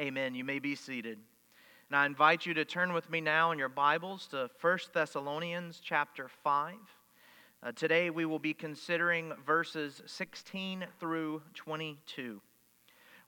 Amen. 0.00 0.34
You 0.34 0.44
may 0.44 0.60
be 0.60 0.74
seated. 0.74 1.18
And 1.90 1.96
I 1.96 2.06
invite 2.06 2.46
you 2.46 2.54
to 2.54 2.64
turn 2.64 2.94
with 2.94 3.10
me 3.10 3.20
now 3.20 3.50
in 3.50 3.58
your 3.58 3.68
Bibles 3.68 4.26
to 4.28 4.48
1 4.58 4.78
Thessalonians 4.94 5.78
chapter 5.84 6.26
5. 6.42 6.74
Uh, 7.62 7.72
today 7.72 8.08
we 8.08 8.24
will 8.24 8.38
be 8.38 8.54
considering 8.54 9.34
verses 9.44 10.00
16 10.06 10.86
through 10.98 11.42
22. 11.54 12.40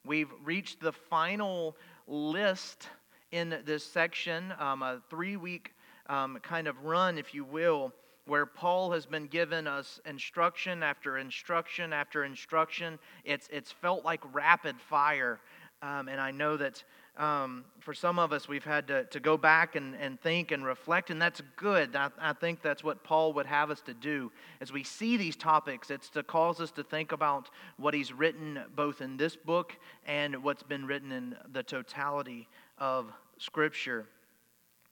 We've 0.06 0.30
reached 0.43 0.80
the 0.80 0.93
final 0.93 1.77
list 2.06 2.89
in 3.32 3.59
this 3.66 3.84
section, 3.84 4.54
um, 4.59 4.82
a 4.82 5.02
three 5.11 5.36
week 5.36 5.75
um, 6.09 6.39
kind 6.43 6.66
of 6.66 6.84
run, 6.86 7.18
if 7.18 7.34
you 7.34 7.45
will, 7.45 7.93
where 8.25 8.46
Paul 8.46 8.93
has 8.93 9.04
been 9.04 9.27
given 9.27 9.66
us 9.66 10.00
instruction 10.07 10.82
after 10.82 11.18
instruction 11.18 11.93
after 11.93 12.25
instruction. 12.25 12.98
It's, 13.25 13.46
it's 13.52 13.73
felt 13.73 14.07
like 14.07 14.20
rapid 14.32 14.77
fire 14.80 15.39
um, 15.83 16.09
and 16.09 16.21
I 16.21 16.30
know 16.30 16.57
that 16.57 16.83
um, 17.19 17.64
for 17.80 17.93
some 17.93 18.19
of 18.19 18.32
us, 18.32 18.49
we've 18.49 18.64
had 18.64 18.86
to, 18.86 19.04
to 19.04 19.21
go 19.21 19.36
back 19.36 19.77
and, 19.77 19.95
and 19.96 20.18
think 20.21 20.50
and 20.50 20.64
reflect, 20.64 21.11
and 21.11 21.21
that's 21.21 21.43
good. 21.57 21.95
I, 21.95 22.09
I 22.18 22.32
think 22.32 22.63
that's 22.63 22.82
what 22.82 23.04
Paul 23.04 23.35
would 23.35 23.46
have 23.46 23.71
us 23.71 23.82
to 23.82 23.95
do. 23.95 24.32
As 24.61 24.73
we 24.73 24.85
see 24.85 25.17
these 25.17 25.37
topics, 25.37 25.90
it's 25.90 26.09
to 26.11 26.23
cause 26.23 26.61
us 26.61 26.71
to 26.73 26.85
think 26.85 27.13
about 27.13 27.50
what 27.76 27.93
he's 27.93 28.13
written 28.13 28.61
both 28.75 29.03
in 29.03 29.17
this 29.17 29.37
book 29.37 29.76
and 30.07 30.43
what's 30.43 30.63
been 30.63 30.87
written 30.87 31.13
in 31.13 31.37
the 31.53 31.63
totality 31.63 32.48
of 32.78 33.12
Scripture. 33.37 34.06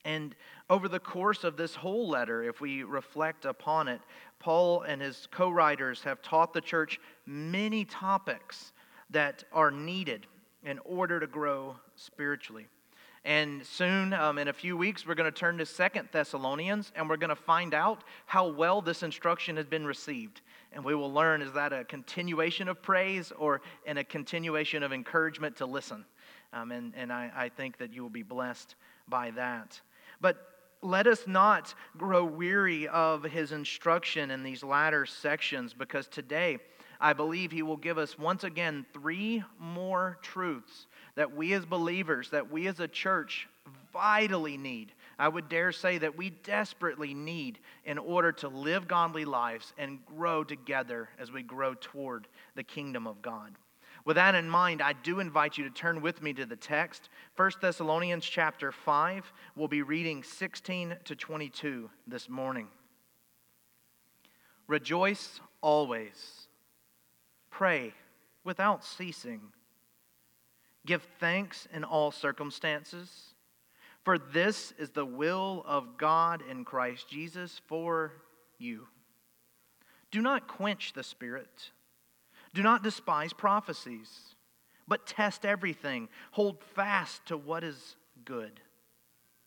And 0.05 0.35
over 0.69 0.89
the 0.89 1.01
course 1.01 1.45
of 1.45 1.57
this 1.57 1.75
whole 1.75 2.09
letter, 2.09 2.43
if 2.43 2.61
we 2.61 2.83
reflect 2.83 3.45
upon 3.45 3.87
it, 3.89 4.01
Paul 4.41 4.83
and 4.83 5.01
his 5.01 5.29
co 5.31 5.51
writers 5.51 6.03
have 6.03 6.21
taught 6.21 6.53
the 6.53 6.61
church 6.61 6.99
many 7.27 7.85
topics 7.85 8.73
that 9.11 9.45
are 9.53 9.71
needed 9.71 10.27
in 10.65 10.79
order 10.81 11.21
to 11.21 11.27
grow 11.27 11.77
spiritually. 11.97 12.67
And 13.25 13.67
soon, 13.67 14.15
um, 14.15 14.39
in 14.39 14.49
a 14.49 14.53
few 14.53 14.79
weeks, 14.79 15.07
we're 15.07 15.15
going 15.15 15.31
to 15.31 15.39
turn 15.39 15.59
to 15.59 15.67
Second 15.67 16.09
Thessalonians 16.11 16.91
and 16.97 17.09
we're 17.09 17.19
going 17.19 17.29
to 17.29 17.37
find 17.37 17.75
out 17.75 18.03
how 18.25 18.49
well 18.49 18.81
this 18.81 19.03
instruction 19.03 19.57
has 19.57 19.67
been 19.67 19.87
received. 19.87 20.41
And 20.73 20.83
we 20.83 20.95
will 20.95 21.13
learn 21.13 21.43
is 21.43 21.53
that 21.53 21.73
a 21.73 21.85
continuation 21.85 22.67
of 22.67 22.81
praise 22.81 23.31
or 23.37 23.61
in 23.85 23.99
a 23.99 24.05
continuation 24.05 24.83
of 24.83 24.93
encouragement 24.93 25.57
to 25.57 25.67
listen? 25.67 26.07
Um, 26.53 26.73
and 26.73 26.95
and 26.97 27.13
I, 27.13 27.31
I 27.35 27.49
think 27.51 27.77
that 27.79 27.93
you 27.93 28.03
will 28.03 28.11
be 28.11 28.23
blessed 28.23 28.75
by 29.07 29.31
that. 29.33 29.79
But 30.21 30.39
let 30.83 31.07
us 31.07 31.25
not 31.27 31.75
grow 31.99 32.25
weary 32.25 32.89
of 32.89 33.23
his 33.23 33.53
instruction 33.53 34.31
in 34.31 34.43
these 34.43 34.65
latter 34.65 35.05
sections 35.05 35.75
because 35.75 36.09
today, 36.09 36.59
I 37.01 37.15
believe 37.15 37.51
he 37.51 37.63
will 37.63 37.79
give 37.79 37.97
us 37.97 38.19
once 38.19 38.45
again 38.45 38.85
three 38.93 39.43
more 39.59 40.19
truths 40.21 40.87
that 41.15 41.35
we 41.35 41.55
as 41.55 41.65
believers, 41.65 42.31
that 42.31 42.51
we 42.51 42.67
as 42.67 42.79
a 42.79 42.89
church 42.89 43.49
vitally 43.93 44.59
need. 44.59 44.93
I 45.19 45.29
would 45.29 45.49
dare 45.49 45.73
say 45.73 45.99
that 45.99 46.17
we 46.17 46.31
desperately 46.31 47.15
need 47.15 47.59
in 47.85 47.99
order 47.99 48.33
to 48.33 48.49
live 48.49 48.87
godly 48.87 49.25
lives 49.25 49.73
and 49.79 50.05
grow 50.05 50.45
together 50.45 51.09
as 51.19 51.33
we 51.33 51.43
grow 51.43 51.75
toward 51.75 52.29
the 52.55 52.63
kingdom 52.63 53.07
of 53.07 53.23
God. 53.23 53.53
With 54.05 54.17
that 54.17 54.35
in 54.35 54.49
mind, 54.49 54.81
I 54.81 54.93
do 54.93 55.21
invite 55.21 55.59
you 55.59 55.65
to 55.65 55.71
turn 55.71 56.01
with 56.01 56.23
me 56.23 56.33
to 56.35 56.47
the 56.47 56.57
text. 56.57 57.11
1 57.37 57.51
Thessalonians 57.61 58.25
chapter 58.25 58.73
5. 58.73 59.33
We'll 59.57 59.69
be 59.69 59.83
reading 59.83 60.23
16 60.23 60.97
to 61.05 61.17
22 61.17 61.91
this 62.07 62.29
morning. 62.29 62.69
Rejoice 64.67 65.41
always. 65.61 66.40
Pray 67.51 67.93
without 68.45 68.85
ceasing. 68.85 69.41
Give 70.87 71.03
thanks 71.19 71.69
in 71.75 71.85
all 71.85 72.11
circumstances, 72.11 73.35
for 74.03 74.19
this 74.19 74.73
is 74.79 74.91
the 74.91 75.05
will 75.05 75.63
of 75.67 75.99
God 75.99 76.43
in 76.49 76.65
Christ 76.65 77.09
Jesus 77.09 77.61
for 77.67 78.13
you. 78.59 78.87
Do 80.11 80.23
not 80.23 80.49
quench 80.49 80.93
the 80.95 81.03
Spirit. 81.03 81.71
Do 82.55 82.63
not 82.63 82.83
despise 82.83 83.33
prophecies, 83.33 84.09
but 84.89 85.07
test 85.07 85.45
everything. 85.45 86.09
Hold 86.33 86.63
fast 86.75 87.27
to 87.27 87.37
what 87.37 87.63
is 87.63 87.97
good, 88.25 88.61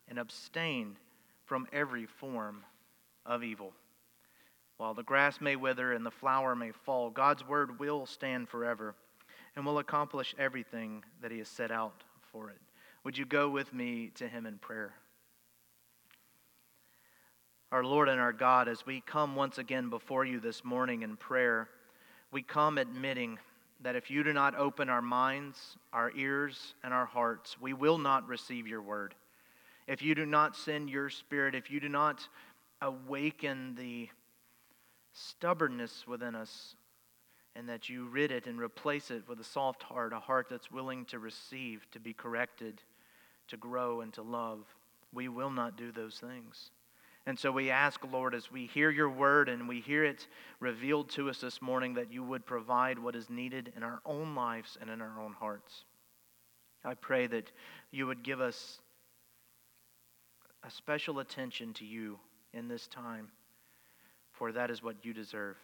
and 0.08 0.18
abstain 0.18 0.96
from 1.44 1.66
every 1.72 2.06
form 2.06 2.64
of 3.26 3.42
evil. 3.42 3.72
While 4.76 4.94
the 4.94 5.02
grass 5.02 5.40
may 5.40 5.56
wither 5.56 5.92
and 5.92 6.04
the 6.04 6.10
flower 6.10 6.56
may 6.56 6.72
fall, 6.72 7.10
God's 7.10 7.46
word 7.46 7.78
will 7.78 8.06
stand 8.06 8.48
forever 8.48 8.94
and 9.54 9.64
will 9.64 9.78
accomplish 9.78 10.34
everything 10.38 11.04
that 11.22 11.30
He 11.30 11.38
has 11.38 11.48
set 11.48 11.70
out 11.70 12.02
for 12.32 12.50
it. 12.50 12.60
Would 13.04 13.16
you 13.16 13.24
go 13.24 13.48
with 13.48 13.72
me 13.72 14.10
to 14.16 14.26
Him 14.26 14.46
in 14.46 14.58
prayer? 14.58 14.94
Our 17.70 17.84
Lord 17.84 18.08
and 18.08 18.20
our 18.20 18.32
God, 18.32 18.68
as 18.68 18.86
we 18.86 19.00
come 19.00 19.36
once 19.36 19.58
again 19.58 19.90
before 19.90 20.24
you 20.24 20.40
this 20.40 20.64
morning 20.64 21.02
in 21.02 21.16
prayer, 21.16 21.68
we 22.30 22.42
come 22.42 22.78
admitting 22.78 23.38
that 23.80 23.96
if 23.96 24.10
you 24.10 24.22
do 24.22 24.32
not 24.32 24.56
open 24.56 24.88
our 24.88 25.02
minds, 25.02 25.76
our 25.92 26.10
ears, 26.16 26.74
and 26.82 26.94
our 26.94 27.06
hearts, 27.06 27.60
we 27.60 27.72
will 27.72 27.98
not 27.98 28.26
receive 28.26 28.66
your 28.66 28.82
word. 28.82 29.14
If 29.86 30.02
you 30.02 30.14
do 30.14 30.24
not 30.24 30.56
send 30.56 30.88
your 30.88 31.10
spirit, 31.10 31.54
if 31.54 31.70
you 31.70 31.80
do 31.80 31.88
not 31.88 32.26
awaken 32.80 33.74
the 33.76 34.08
stubbornness 35.14 36.06
within 36.06 36.34
us, 36.34 36.74
and 37.56 37.68
that 37.68 37.88
you 37.88 38.06
rid 38.06 38.32
it 38.32 38.46
and 38.46 38.60
replace 38.60 39.10
it 39.10 39.28
with 39.28 39.40
a 39.40 39.44
soft 39.44 39.84
heart, 39.84 40.12
a 40.12 40.18
heart 40.18 40.48
that's 40.50 40.72
willing 40.72 41.04
to 41.06 41.20
receive, 41.20 41.86
to 41.92 42.00
be 42.00 42.12
corrected, 42.12 42.82
to 43.48 43.56
grow, 43.56 44.00
and 44.00 44.12
to 44.12 44.22
love. 44.22 44.66
We 45.12 45.28
will 45.28 45.50
not 45.50 45.76
do 45.76 45.92
those 45.92 46.18
things. 46.18 46.70
And 47.26 47.38
so 47.38 47.52
we 47.52 47.70
ask, 47.70 48.00
Lord, 48.10 48.34
as 48.34 48.50
we 48.50 48.66
hear 48.66 48.90
your 48.90 49.08
word 49.08 49.48
and 49.48 49.66
we 49.68 49.80
hear 49.80 50.04
it 50.04 50.26
revealed 50.60 51.08
to 51.10 51.30
us 51.30 51.40
this 51.40 51.62
morning, 51.62 51.94
that 51.94 52.12
you 52.12 52.22
would 52.22 52.44
provide 52.44 52.98
what 52.98 53.16
is 53.16 53.30
needed 53.30 53.72
in 53.76 53.82
our 53.82 54.00
own 54.04 54.34
lives 54.34 54.76
and 54.80 54.90
in 54.90 55.00
our 55.00 55.20
own 55.20 55.32
hearts. 55.32 55.84
I 56.84 56.94
pray 56.94 57.26
that 57.28 57.50
you 57.92 58.06
would 58.08 58.22
give 58.22 58.40
us 58.40 58.80
a 60.66 60.70
special 60.70 61.20
attention 61.20 61.72
to 61.74 61.84
you 61.86 62.18
in 62.52 62.68
this 62.68 62.86
time 62.88 63.28
for 64.44 64.52
that 64.52 64.70
is 64.70 64.82
what 64.82 64.96
you 65.02 65.14
deserve. 65.14 65.56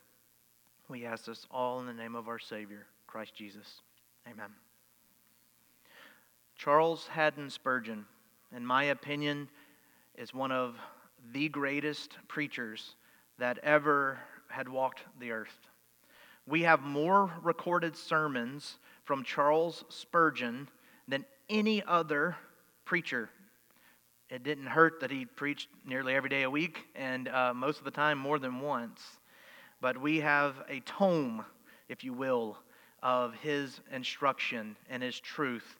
We 0.89 1.05
ask 1.05 1.27
this 1.27 1.47
all 1.51 1.81
in 1.81 1.87
the 1.87 1.93
name 1.93 2.15
of 2.15 2.29
our 2.29 2.39
Savior, 2.39 2.87
Christ 3.07 3.35
Jesus. 3.35 3.83
Amen. 4.27 4.49
Charles 6.57 7.07
Haddon 7.07 7.51
Spurgeon, 7.51 8.07
in 8.57 8.65
my 8.65 8.85
opinion, 8.85 9.51
is 10.15 10.33
one 10.33 10.51
of 10.51 10.77
the 11.31 11.51
greatest 11.51 12.17
preachers 12.27 12.95
that 13.39 13.59
ever 13.59 14.19
had 14.49 14.67
walked 14.67 15.01
the 15.19 15.33
earth. 15.33 15.69
We 16.47 16.63
have 16.63 16.81
more 16.81 17.31
recorded 17.43 17.95
sermons 17.95 18.79
from 19.05 19.25
Charles 19.25 19.85
Spurgeon 19.91 20.71
than 21.07 21.27
any 21.51 21.83
other 21.87 22.35
preacher 22.87 23.29
it 24.31 24.45
didn't 24.45 24.67
hurt 24.67 25.01
that 25.01 25.11
he 25.11 25.25
preached 25.25 25.69
nearly 25.85 26.15
every 26.15 26.31
day 26.31 26.45
a 26.45 26.51
week 26.51 26.87
and 26.95 27.29
uh, 27.29 27.53
most 27.53 27.79
of 27.79 27.85
the 27.85 27.91
time 27.91 28.17
more 28.17 28.39
than 28.39 28.61
once. 28.61 29.03
But 29.81 30.01
we 30.01 30.21
have 30.21 30.55
a 30.69 30.81
tome, 30.81 31.45
if 31.89 32.05
you 32.05 32.13
will, 32.13 32.57
of 33.03 33.35
his 33.35 33.81
instruction 33.93 34.77
and 34.89 35.03
his 35.03 35.19
truth 35.19 35.77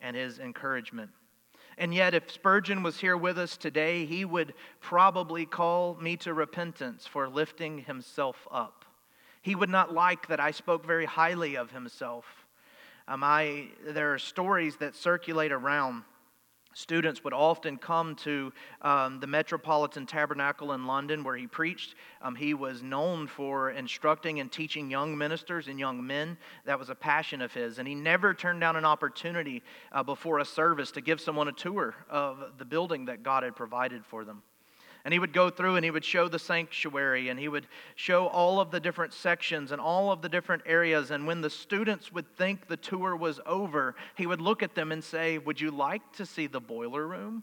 and 0.00 0.16
his 0.16 0.38
encouragement. 0.38 1.10
And 1.76 1.92
yet, 1.94 2.14
if 2.14 2.30
Spurgeon 2.30 2.82
was 2.82 2.98
here 2.98 3.16
with 3.16 3.38
us 3.38 3.56
today, 3.56 4.04
he 4.04 4.24
would 4.24 4.54
probably 4.80 5.46
call 5.46 5.96
me 6.00 6.16
to 6.18 6.34
repentance 6.34 7.06
for 7.06 7.28
lifting 7.28 7.78
himself 7.78 8.46
up. 8.50 8.84
He 9.42 9.54
would 9.54 9.70
not 9.70 9.94
like 9.94 10.28
that 10.28 10.40
I 10.40 10.50
spoke 10.50 10.84
very 10.84 11.06
highly 11.06 11.56
of 11.56 11.70
himself. 11.70 12.24
Um, 13.06 13.24
I, 13.24 13.68
there 13.86 14.12
are 14.12 14.18
stories 14.18 14.76
that 14.76 14.94
circulate 14.94 15.52
around 15.52 16.02
Students 16.78 17.24
would 17.24 17.32
often 17.32 17.76
come 17.76 18.14
to 18.14 18.52
um, 18.82 19.18
the 19.18 19.26
Metropolitan 19.26 20.06
Tabernacle 20.06 20.74
in 20.74 20.86
London 20.86 21.24
where 21.24 21.36
he 21.36 21.48
preached. 21.48 21.96
Um, 22.22 22.36
he 22.36 22.54
was 22.54 22.84
known 22.84 23.26
for 23.26 23.70
instructing 23.72 24.38
and 24.38 24.50
teaching 24.50 24.88
young 24.88 25.18
ministers 25.18 25.66
and 25.66 25.76
young 25.76 26.06
men. 26.06 26.38
That 26.66 26.78
was 26.78 26.88
a 26.88 26.94
passion 26.94 27.42
of 27.42 27.52
his. 27.52 27.80
And 27.80 27.88
he 27.88 27.96
never 27.96 28.32
turned 28.32 28.60
down 28.60 28.76
an 28.76 28.84
opportunity 28.84 29.64
uh, 29.90 30.04
before 30.04 30.38
a 30.38 30.44
service 30.44 30.92
to 30.92 31.00
give 31.00 31.20
someone 31.20 31.48
a 31.48 31.52
tour 31.52 31.96
of 32.08 32.52
the 32.58 32.64
building 32.64 33.06
that 33.06 33.24
God 33.24 33.42
had 33.42 33.56
provided 33.56 34.06
for 34.06 34.24
them. 34.24 34.44
And 35.08 35.12
he 35.14 35.20
would 35.20 35.32
go 35.32 35.48
through 35.48 35.76
and 35.76 35.84
he 35.86 35.90
would 35.90 36.04
show 36.04 36.28
the 36.28 36.38
sanctuary 36.38 37.30
and 37.30 37.40
he 37.40 37.48
would 37.48 37.66
show 37.94 38.26
all 38.26 38.60
of 38.60 38.70
the 38.70 38.78
different 38.78 39.14
sections 39.14 39.72
and 39.72 39.80
all 39.80 40.12
of 40.12 40.20
the 40.20 40.28
different 40.28 40.64
areas. 40.66 41.10
And 41.10 41.26
when 41.26 41.40
the 41.40 41.48
students 41.48 42.12
would 42.12 42.36
think 42.36 42.68
the 42.68 42.76
tour 42.76 43.16
was 43.16 43.40
over, 43.46 43.94
he 44.16 44.26
would 44.26 44.42
look 44.42 44.62
at 44.62 44.74
them 44.74 44.92
and 44.92 45.02
say, 45.02 45.38
Would 45.38 45.62
you 45.62 45.70
like 45.70 46.02
to 46.16 46.26
see 46.26 46.46
the 46.46 46.60
boiler 46.60 47.06
room? 47.06 47.42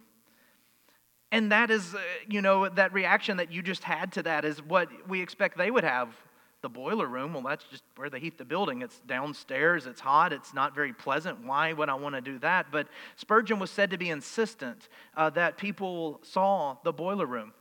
And 1.31 1.51
that 1.51 1.71
is, 1.71 1.95
uh, 1.95 2.01
you 2.29 2.39
know, 2.39 2.69
that 2.69 2.93
reaction 2.93 3.37
that 3.37 3.51
you 3.51 3.63
just 3.63 3.83
had 3.83 4.11
to 4.11 4.21
that 4.21 4.45
is 4.45 4.61
what 4.61 4.87
we 5.09 5.19
expect 5.19 5.57
they 5.57 5.71
would 5.71 5.83
have 5.83 6.09
the 6.65 6.69
boiler 6.69 7.05
room. 7.05 7.31
Well, 7.31 7.43
that's 7.43 7.63
just 7.65 7.83
where 7.95 8.09
they 8.09 8.19
heat 8.19 8.39
the 8.39 8.43
building. 8.43 8.81
It's 8.81 8.99
downstairs, 9.01 9.85
it's 9.85 10.01
hot, 10.01 10.33
it's 10.33 10.51
not 10.51 10.73
very 10.73 10.93
pleasant. 10.93 11.45
Why 11.45 11.73
would 11.73 11.89
I 11.89 11.93
want 11.93 12.15
to 12.15 12.21
do 12.21 12.39
that? 12.39 12.71
But 12.71 12.87
Spurgeon 13.17 13.59
was 13.59 13.69
said 13.69 13.91
to 13.91 13.99
be 13.99 14.09
insistent 14.09 14.89
uh, 15.15 15.29
that 15.31 15.57
people 15.57 16.19
saw 16.23 16.77
the 16.83 16.91
boiler 16.91 17.27
room. 17.27 17.53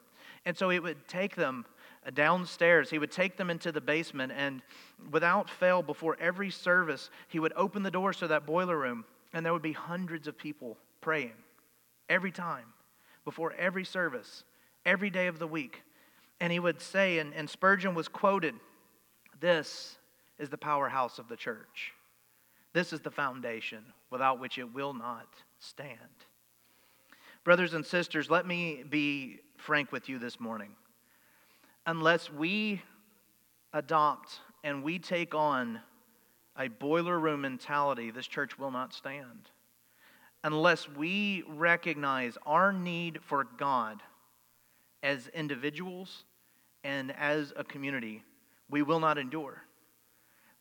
And 0.46 0.56
so 0.56 0.70
it 0.70 0.82
would 0.82 1.06
take 1.06 1.36
them 1.36 1.66
uh, 2.06 2.12
downstairs. 2.12 2.88
He 2.88 2.98
would 2.98 3.12
take 3.12 3.36
them 3.36 3.50
into 3.50 3.72
the 3.72 3.80
basement, 3.82 4.32
and 4.34 4.62
without 5.10 5.50
fail, 5.50 5.82
before 5.82 6.16
every 6.18 6.50
service, 6.50 7.10
he 7.28 7.38
would 7.38 7.52
open 7.56 7.82
the 7.82 7.90
doors 7.90 8.16
to 8.20 8.28
that 8.28 8.46
boiler 8.46 8.78
room, 8.78 9.04
and 9.34 9.44
there 9.44 9.52
would 9.52 9.60
be 9.60 9.72
hundreds 9.72 10.26
of 10.26 10.38
people 10.38 10.78
praying 11.02 11.36
every 12.08 12.32
time, 12.32 12.72
before 13.26 13.52
every 13.58 13.84
service, 13.84 14.44
every 14.86 15.10
day 15.10 15.26
of 15.26 15.38
the 15.38 15.46
week. 15.46 15.82
And 16.40 16.50
he 16.50 16.58
would 16.58 16.80
say, 16.80 17.18
and, 17.18 17.34
and 17.34 17.50
Spurgeon 17.50 17.94
was 17.94 18.08
quoted, 18.08 18.54
This 19.40 19.96
is 20.38 20.48
the 20.48 20.58
powerhouse 20.58 21.18
of 21.18 21.28
the 21.28 21.36
church. 21.36 21.92
This 22.72 22.92
is 22.92 23.00
the 23.00 23.10
foundation 23.10 23.84
without 24.10 24.40
which 24.40 24.58
it 24.58 24.74
will 24.74 24.94
not 24.94 25.28
stand. 25.60 25.98
Brothers 27.44 27.74
and 27.74 27.84
sisters, 27.84 28.30
let 28.30 28.46
me 28.46 28.82
be 28.88 29.40
frank 29.58 29.92
with 29.92 30.08
you 30.08 30.18
this 30.18 30.40
morning. 30.40 30.70
Unless 31.86 32.30
we 32.30 32.82
adopt 33.72 34.40
and 34.62 34.82
we 34.82 34.98
take 34.98 35.34
on 35.34 35.80
a 36.58 36.68
boiler 36.68 37.18
room 37.18 37.42
mentality, 37.42 38.10
this 38.10 38.26
church 38.26 38.58
will 38.58 38.70
not 38.70 38.94
stand. 38.94 39.50
Unless 40.42 40.88
we 40.88 41.42
recognize 41.48 42.36
our 42.46 42.72
need 42.72 43.18
for 43.22 43.46
God 43.58 44.02
as 45.02 45.28
individuals 45.28 46.24
and 46.82 47.12
as 47.12 47.52
a 47.56 47.64
community, 47.64 48.22
we 48.70 48.82
will 48.82 49.00
not 49.00 49.18
endure. 49.18 49.62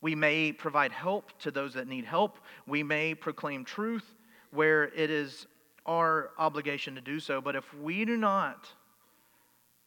We 0.02 0.16
may 0.16 0.52
provide 0.52 0.92
help 0.92 1.38
to 1.40 1.52
those 1.52 1.76
that 1.76 1.88
need 1.88 2.06
help. 2.06 2.40
We 2.68 2.84
may 2.84 3.16
proclaim 3.16 3.64
truth 3.64 4.06
where 4.52 4.84
it 4.84 5.10
is 5.10 5.48
our 5.86 6.32
obligation 6.38 6.96
to 6.96 7.02
do 7.02 7.20
so. 7.20 7.42
But 7.42 7.56
if 7.56 7.74
we 7.76 8.06
do 8.06 8.18
not 8.18 8.68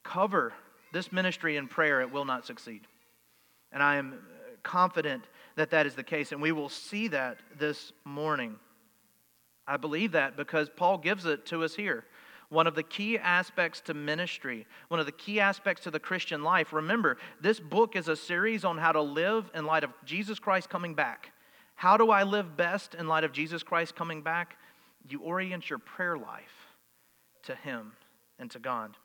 cover 0.03 0.55
this 0.93 1.13
ministry 1.13 1.57
in 1.57 1.69
prayer, 1.69 2.01
it 2.01 2.11
will 2.11 2.25
not 2.25 2.47
succeed. 2.47 2.87
And 3.73 3.83
I 3.83 3.97
am 3.97 4.21
confident 4.62 5.25
that 5.57 5.71
that 5.71 5.87
is 5.87 5.95
the 5.95 6.03
case. 6.03 6.33
And 6.33 6.41
we 6.41 6.53
will 6.53 6.69
see 6.69 7.09
that 7.09 7.39
this 7.59 7.93
morning. 8.05 8.57
I 9.67 9.77
believe 9.77 10.12
that 10.12 10.37
because 10.37 10.71
Paul 10.75 10.99
gives 10.99 11.27
it 11.27 11.45
to 11.47 11.65
us 11.65 11.75
here. 11.75 12.05
One 12.49 12.67
of 12.67 12.75
the 12.75 12.83
key 12.83 13.19
aspects 13.19 13.81
to 13.83 13.95
ministry, 13.95 14.67
one 14.89 15.01
of 15.01 15.07
the 15.07 15.13
key 15.13 15.41
aspects 15.41 15.83
to 15.85 15.91
the 15.91 15.99
Christian 15.99 16.43
life. 16.43 16.73
Remember, 16.73 17.19
this 17.41 17.59
book 17.59 17.97
is 17.97 18.09
a 18.09 18.17
series 18.17 18.65
on 18.65 18.79
how 18.79 18.93
to 18.93 19.03
live 19.03 19.51
in 19.55 19.67
light 19.67 19.85
of 19.85 19.91
Jesus 20.05 20.39
Christ 20.39 20.71
coming 20.71 20.95
back. 20.95 21.33
How 21.75 21.97
do 21.97 22.11
I 22.11 22.23
live 22.23 22.57
best 22.57 22.95
in 22.95 23.09
light 23.09 23.25
of 23.25 23.33
Jesus 23.33 23.63
Christ 23.63 23.97
coming 23.97 24.23
back? 24.23 24.57
You 25.09 25.21
orient 25.21 25.69
your 25.69 25.79
prayer 25.79 26.17
life 26.17 26.69
to 27.45 27.55
Him 27.55 27.93
and 28.39 28.51
to 28.53 28.59
God. 28.59 28.97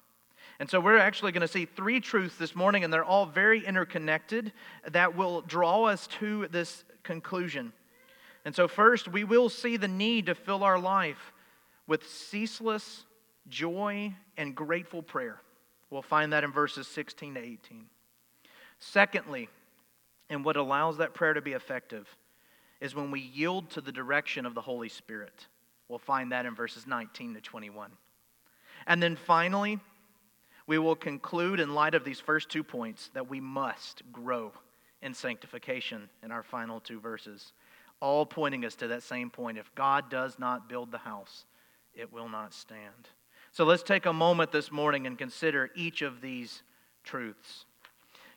And 0.59 0.69
so 0.69 0.79
we're 0.79 0.97
actually 0.97 1.31
going 1.31 1.41
to 1.41 1.47
see 1.47 1.65
three 1.65 1.99
truths 1.99 2.37
this 2.37 2.55
morning, 2.55 2.83
and 2.83 2.93
they're 2.93 3.03
all 3.03 3.25
very 3.25 3.65
interconnected 3.65 4.53
that 4.91 5.15
will 5.15 5.41
draw 5.41 5.85
us 5.85 6.07
to 6.19 6.47
this 6.47 6.83
conclusion. 7.03 7.73
And 8.45 8.55
so, 8.55 8.67
first, 8.67 9.07
we 9.07 9.23
will 9.23 9.49
see 9.49 9.77
the 9.77 9.87
need 9.87 10.27
to 10.27 10.35
fill 10.35 10.63
our 10.63 10.79
life 10.79 11.33
with 11.87 12.07
ceaseless 12.07 13.05
joy 13.49 14.13
and 14.37 14.55
grateful 14.55 15.01
prayer. 15.01 15.41
We'll 15.89 16.01
find 16.01 16.33
that 16.33 16.43
in 16.43 16.51
verses 16.51 16.87
16 16.87 17.35
to 17.35 17.41
18. 17.41 17.85
Secondly, 18.79 19.49
and 20.29 20.45
what 20.45 20.55
allows 20.55 20.97
that 20.97 21.13
prayer 21.13 21.33
to 21.33 21.41
be 21.41 21.51
effective 21.51 22.07
is 22.79 22.95
when 22.95 23.11
we 23.11 23.19
yield 23.19 23.69
to 23.71 23.81
the 23.81 23.91
direction 23.91 24.45
of 24.45 24.55
the 24.55 24.61
Holy 24.61 24.89
Spirit. 24.89 25.47
We'll 25.89 25.99
find 25.99 26.31
that 26.31 26.45
in 26.45 26.55
verses 26.55 26.87
19 26.87 27.35
to 27.35 27.41
21. 27.41 27.91
And 28.87 29.03
then 29.03 29.15
finally, 29.15 29.79
we 30.65 30.77
will 30.77 30.95
conclude 30.95 31.59
in 31.59 31.75
light 31.75 31.93
of 31.93 32.05
these 32.05 32.19
first 32.19 32.49
two 32.49 32.63
points 32.63 33.09
that 33.13 33.29
we 33.29 33.41
must 33.41 34.01
grow 34.11 34.53
in 35.01 35.13
sanctification 35.13 36.09
in 36.23 36.31
our 36.31 36.43
final 36.43 36.79
two 36.79 36.99
verses 36.99 37.51
all 38.01 38.25
pointing 38.25 38.65
us 38.65 38.75
to 38.75 38.87
that 38.87 39.03
same 39.03 39.29
point. 39.29 39.57
If 39.57 39.73
God 39.75 40.09
does 40.09 40.37
not 40.39 40.67
build 40.67 40.91
the 40.91 40.97
house, 40.97 41.45
it 41.93 42.11
will 42.11 42.27
not 42.27 42.53
stand. 42.53 43.09
So 43.53 43.65
let's 43.65 43.83
take 43.83 44.05
a 44.05 44.13
moment 44.13 44.53
this 44.53 44.71
morning 44.71 45.05
and 45.05 45.17
consider 45.17 45.71
each 45.75 46.01
of 46.01 46.21
these 46.21 46.63
truths. 47.03 47.65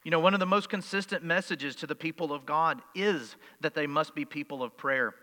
You 0.02 0.10
know, 0.10 0.18
one 0.18 0.34
of 0.34 0.40
the 0.40 0.46
most 0.46 0.68
consistent 0.68 1.22
messages 1.22 1.76
to 1.76 1.86
the 1.86 1.94
people 1.94 2.32
of 2.32 2.44
God 2.44 2.82
is 2.96 3.36
that 3.60 3.74
they 3.74 3.86
must 3.86 4.16
be 4.16 4.24
people 4.24 4.62
of 4.62 4.76
prayer. 4.76 5.14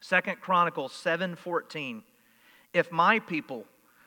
Second 0.00 0.40
Chronicles 0.40 0.92
7:14 0.92 2.04
If 2.72 2.92
my 2.92 3.18
people 3.18 3.66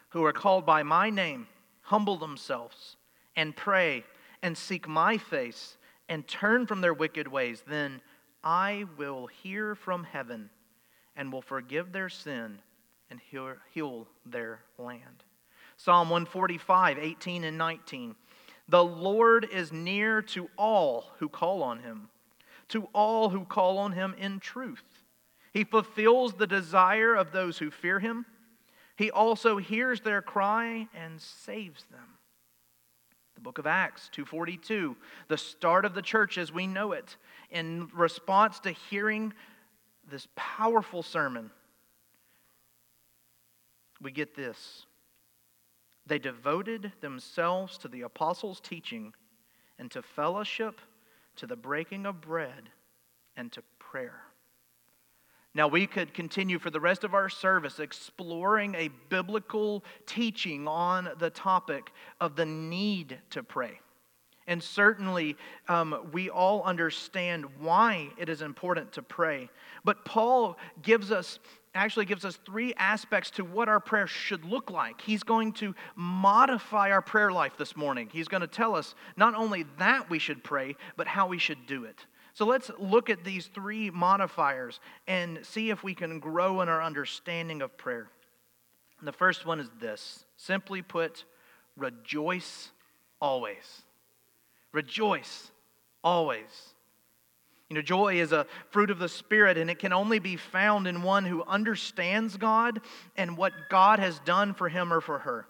who 0.09 0.23
are 0.23 0.33
called 0.33 0.65
by 0.65 0.83
my 0.83 1.09
name 1.09 1.47
humble 1.81 2.15
themselves 2.15 2.95
and 3.35 3.55
pray 3.57 4.05
and 4.41 4.57
seek 4.57 4.87
my 4.87 5.17
face 5.17 5.77
and 6.07 6.25
turn 6.27 6.65
from 6.65 6.79
their 6.79 6.93
wicked 6.93 7.27
ways, 7.27 7.61
then 7.67 8.01
I 8.41 8.85
will 8.97 9.27
hear 9.27 9.75
from 9.75 10.05
heaven 10.05 10.49
and 11.15 11.31
will 11.31 11.41
forgive 11.41 11.91
their 11.91 12.09
sin 12.09 12.61
and 13.13 13.21
heal 13.71 14.07
their 14.25 14.59
land. 14.79 15.23
Psalm 15.77 16.09
145, 16.09 16.97
18 16.97 17.43
and 17.43 17.57
19. 17.59 18.15
The 18.67 18.83
Lord 18.83 19.47
is 19.51 19.71
near 19.71 20.23
to 20.23 20.49
all 20.57 21.11
who 21.19 21.29
call 21.29 21.61
on 21.61 21.79
him, 21.79 22.09
to 22.69 22.89
all 22.91 23.29
who 23.29 23.45
call 23.45 23.77
on 23.77 23.91
him 23.91 24.15
in 24.17 24.39
truth. 24.39 25.03
He 25.51 25.63
fulfills 25.63 26.33
the 26.33 26.47
desire 26.47 27.13
of 27.13 27.31
those 27.31 27.59
who 27.59 27.69
fear 27.69 27.99
him. 27.99 28.25
He 28.95 29.11
also 29.11 29.57
hears 29.57 30.01
their 30.01 30.23
cry 30.23 30.87
and 30.95 31.21
saves 31.21 31.83
them. 31.91 32.17
The 33.35 33.41
book 33.41 33.59
of 33.59 33.67
Acts 33.67 34.09
2:42, 34.11 34.95
the 35.27 35.37
start 35.37 35.85
of 35.85 35.93
the 35.93 36.01
church 36.01 36.39
as 36.39 36.51
we 36.51 36.65
know 36.65 36.93
it, 36.93 37.17
in 37.51 37.89
response 37.93 38.59
to 38.61 38.71
hearing 38.71 39.33
this 40.09 40.27
powerful 40.35 41.03
sermon, 41.03 41.51
we 44.03 44.11
get 44.11 44.35
this. 44.35 44.85
They 46.05 46.19
devoted 46.19 46.91
themselves 47.01 47.77
to 47.79 47.87
the 47.87 48.01
apostles' 48.01 48.59
teaching 48.59 49.13
and 49.79 49.89
to 49.91 50.01
fellowship, 50.01 50.81
to 51.37 51.47
the 51.47 51.55
breaking 51.55 52.05
of 52.05 52.21
bread, 52.21 52.69
and 53.35 53.51
to 53.53 53.63
prayer. 53.79 54.21
Now, 55.55 55.67
we 55.67 55.85
could 55.85 56.13
continue 56.13 56.57
for 56.57 56.71
the 56.71 56.79
rest 56.79 57.03
of 57.03 57.13
our 57.13 57.29
service 57.29 57.79
exploring 57.79 58.73
a 58.75 58.89
biblical 59.09 59.83
teaching 60.07 60.67
on 60.67 61.09
the 61.19 61.29
topic 61.29 61.91
of 62.19 62.35
the 62.35 62.45
need 62.45 63.19
to 63.29 63.43
pray. 63.43 63.79
And 64.47 64.61
certainly, 64.61 65.37
um, 65.69 66.09
we 66.11 66.29
all 66.29 66.63
understand 66.63 67.45
why 67.59 68.09
it 68.17 68.29
is 68.29 68.41
important 68.41 68.91
to 68.93 69.01
pray. 69.01 69.49
But 69.85 70.03
Paul 70.05 70.57
gives 70.81 71.11
us, 71.11 71.39
actually 71.75 72.05
gives 72.05 72.23
us 72.25 72.37
three 72.45 72.73
aspects 72.75 73.31
to 73.31 73.43
what 73.43 73.67
our 73.67 73.79
prayer 73.79 74.07
should 74.07 74.45
look 74.45 74.69
like. 74.69 75.01
He's 75.01 75.23
going 75.23 75.53
to 75.53 75.73
modify 75.95 76.91
our 76.91 77.01
prayer 77.01 77.31
life 77.31 77.53
this 77.57 77.75
morning. 77.75 78.09
He's 78.11 78.27
going 78.27 78.41
to 78.41 78.47
tell 78.47 78.75
us 78.75 78.95
not 79.17 79.35
only 79.35 79.65
that 79.79 80.09
we 80.09 80.19
should 80.19 80.43
pray, 80.43 80.75
but 80.95 81.07
how 81.07 81.27
we 81.27 81.37
should 81.37 81.65
do 81.65 81.85
it. 81.85 82.05
So 82.33 82.45
let's 82.45 82.71
look 82.79 83.09
at 83.09 83.23
these 83.23 83.47
three 83.47 83.91
modifiers 83.91 84.79
and 85.07 85.39
see 85.43 85.69
if 85.69 85.83
we 85.83 85.93
can 85.93 86.19
grow 86.19 86.61
in 86.61 86.69
our 86.69 86.81
understanding 86.81 87.61
of 87.61 87.77
prayer. 87.77 88.09
The 89.01 89.11
first 89.11 89.45
one 89.45 89.59
is 89.59 89.69
this 89.79 90.25
simply 90.37 90.81
put, 90.81 91.25
rejoice 91.75 92.71
always. 93.19 93.83
Rejoice 94.71 95.51
always. 96.03 96.72
You 97.73 97.79
know, 97.79 97.81
joy 97.81 98.21
is 98.21 98.33
a 98.33 98.45
fruit 98.69 98.91
of 98.91 98.99
the 98.99 99.09
Spirit, 99.09 99.57
and 99.57 99.67
it 99.67 99.79
can 99.79 99.93
only 99.93 100.19
be 100.19 100.35
found 100.35 100.85
in 100.85 101.01
one 101.01 101.25
who 101.25 101.43
understands 101.43 102.37
God 102.37 102.79
and 103.17 103.35
what 103.35 103.51
God 103.67 103.97
has 103.97 104.19
done 104.19 104.53
for 104.53 104.69
him 104.69 104.93
or 104.93 105.01
for 105.01 105.17
her. 105.17 105.47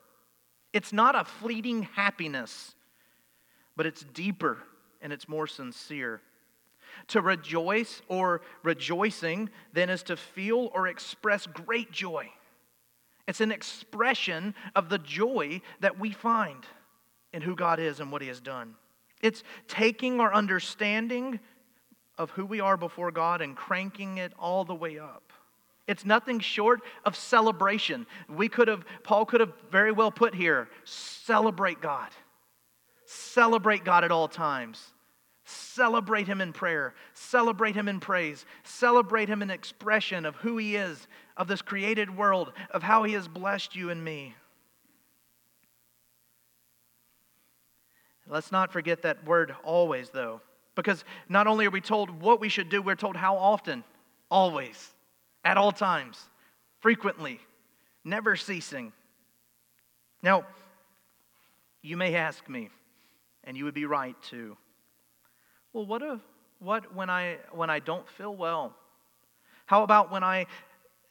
It's 0.71 0.93
not 0.93 1.15
a 1.15 1.25
fleeting 1.25 1.83
happiness, 1.83 2.75
but 3.75 3.85
it's 3.85 4.05
deeper 4.13 4.57
and 5.01 5.11
it's 5.11 5.27
more 5.27 5.47
sincere. 5.47 6.21
To 7.07 7.19
rejoice 7.19 8.01
or 8.07 8.39
rejoicing 8.63 9.49
then 9.73 9.89
is 9.89 10.03
to 10.03 10.15
feel 10.15 10.71
or 10.73 10.87
express 10.87 11.45
great 11.45 11.91
joy. 11.91 12.29
It's 13.27 13.41
an 13.41 13.51
expression 13.51 14.55
of 14.77 14.87
the 14.87 14.99
joy 14.99 15.59
that 15.81 15.99
we 15.99 16.13
find 16.13 16.63
in 17.33 17.41
who 17.41 17.53
God 17.53 17.81
is 17.81 17.99
and 17.99 18.13
what 18.13 18.21
He 18.21 18.29
has 18.29 18.39
done. 18.39 18.75
It's 19.21 19.43
taking 19.67 20.19
our 20.19 20.33
understanding 20.33 21.41
of 22.17 22.29
who 22.31 22.45
we 22.45 22.59
are 22.59 22.77
before 22.77 23.11
God 23.11 23.41
and 23.41 23.55
cranking 23.55 24.17
it 24.17 24.33
all 24.37 24.65
the 24.65 24.75
way 24.75 24.99
up. 24.99 25.31
It's 25.87 26.05
nothing 26.05 26.39
short 26.39 26.81
of 27.03 27.15
celebration. 27.15 28.05
We 28.29 28.47
could 28.47 28.67
have, 28.67 28.85
Paul 29.03 29.25
could 29.25 29.41
have 29.41 29.53
very 29.69 29.91
well 29.91 30.11
put 30.11 30.33
here, 30.33 30.69
celebrate 30.85 31.81
God. 31.81 32.09
Celebrate 33.05 33.83
God 33.83 34.03
at 34.03 34.11
all 34.11 34.27
times. 34.27 34.93
Celebrate 35.45 36.25
him 36.25 36.39
in 36.39 36.53
prayer. 36.53 36.93
Celebrate 37.13 37.75
him 37.75 37.89
in 37.89 37.99
praise. 37.99 38.45
Celebrate 38.63 39.27
him 39.27 39.41
in 39.41 39.51
expression 39.51 40.25
of 40.25 40.35
who 40.37 40.57
he 40.57 40.77
is, 40.77 41.07
of 41.35 41.47
this 41.47 41.61
created 41.61 42.15
world, 42.15 42.53
of 42.71 42.81
how 42.81 43.03
he 43.03 43.13
has 43.13 43.27
blessed 43.27 43.75
you 43.75 43.89
and 43.89 44.03
me. 44.03 44.35
Let's 48.27 48.53
not 48.53 48.71
forget 48.71 49.01
that 49.01 49.25
word 49.25 49.53
always, 49.63 50.09
though, 50.09 50.39
because 50.75 51.03
not 51.29 51.47
only 51.47 51.65
are 51.65 51.71
we 51.71 51.81
told 51.81 52.09
what 52.09 52.39
we 52.39 52.49
should 52.49 52.69
do, 52.69 52.81
we're 52.81 52.95
told 52.95 53.15
how 53.15 53.37
often. 53.37 53.83
Always, 54.29 54.91
at 55.43 55.57
all 55.57 55.71
times, 55.71 56.17
frequently, 56.79 57.39
never 58.03 58.35
ceasing. 58.35 58.91
Now, 60.23 60.45
you 61.83 61.97
may 61.97 62.15
ask 62.15 62.47
me, 62.49 62.69
and 63.43 63.55
you 63.55 63.65
would 63.65 63.73
be 63.73 63.85
right 63.85 64.15
too. 64.23 64.57
Well, 65.73 65.85
what 65.85 66.01
if, 66.01 66.19
what 66.59 66.95
when 66.95 67.09
I 67.09 67.37
when 67.51 67.69
I 67.69 67.79
don't 67.79 68.07
feel 68.09 68.35
well? 68.35 68.75
How 69.65 69.83
about 69.83 70.11
when 70.11 70.23
I 70.23 70.47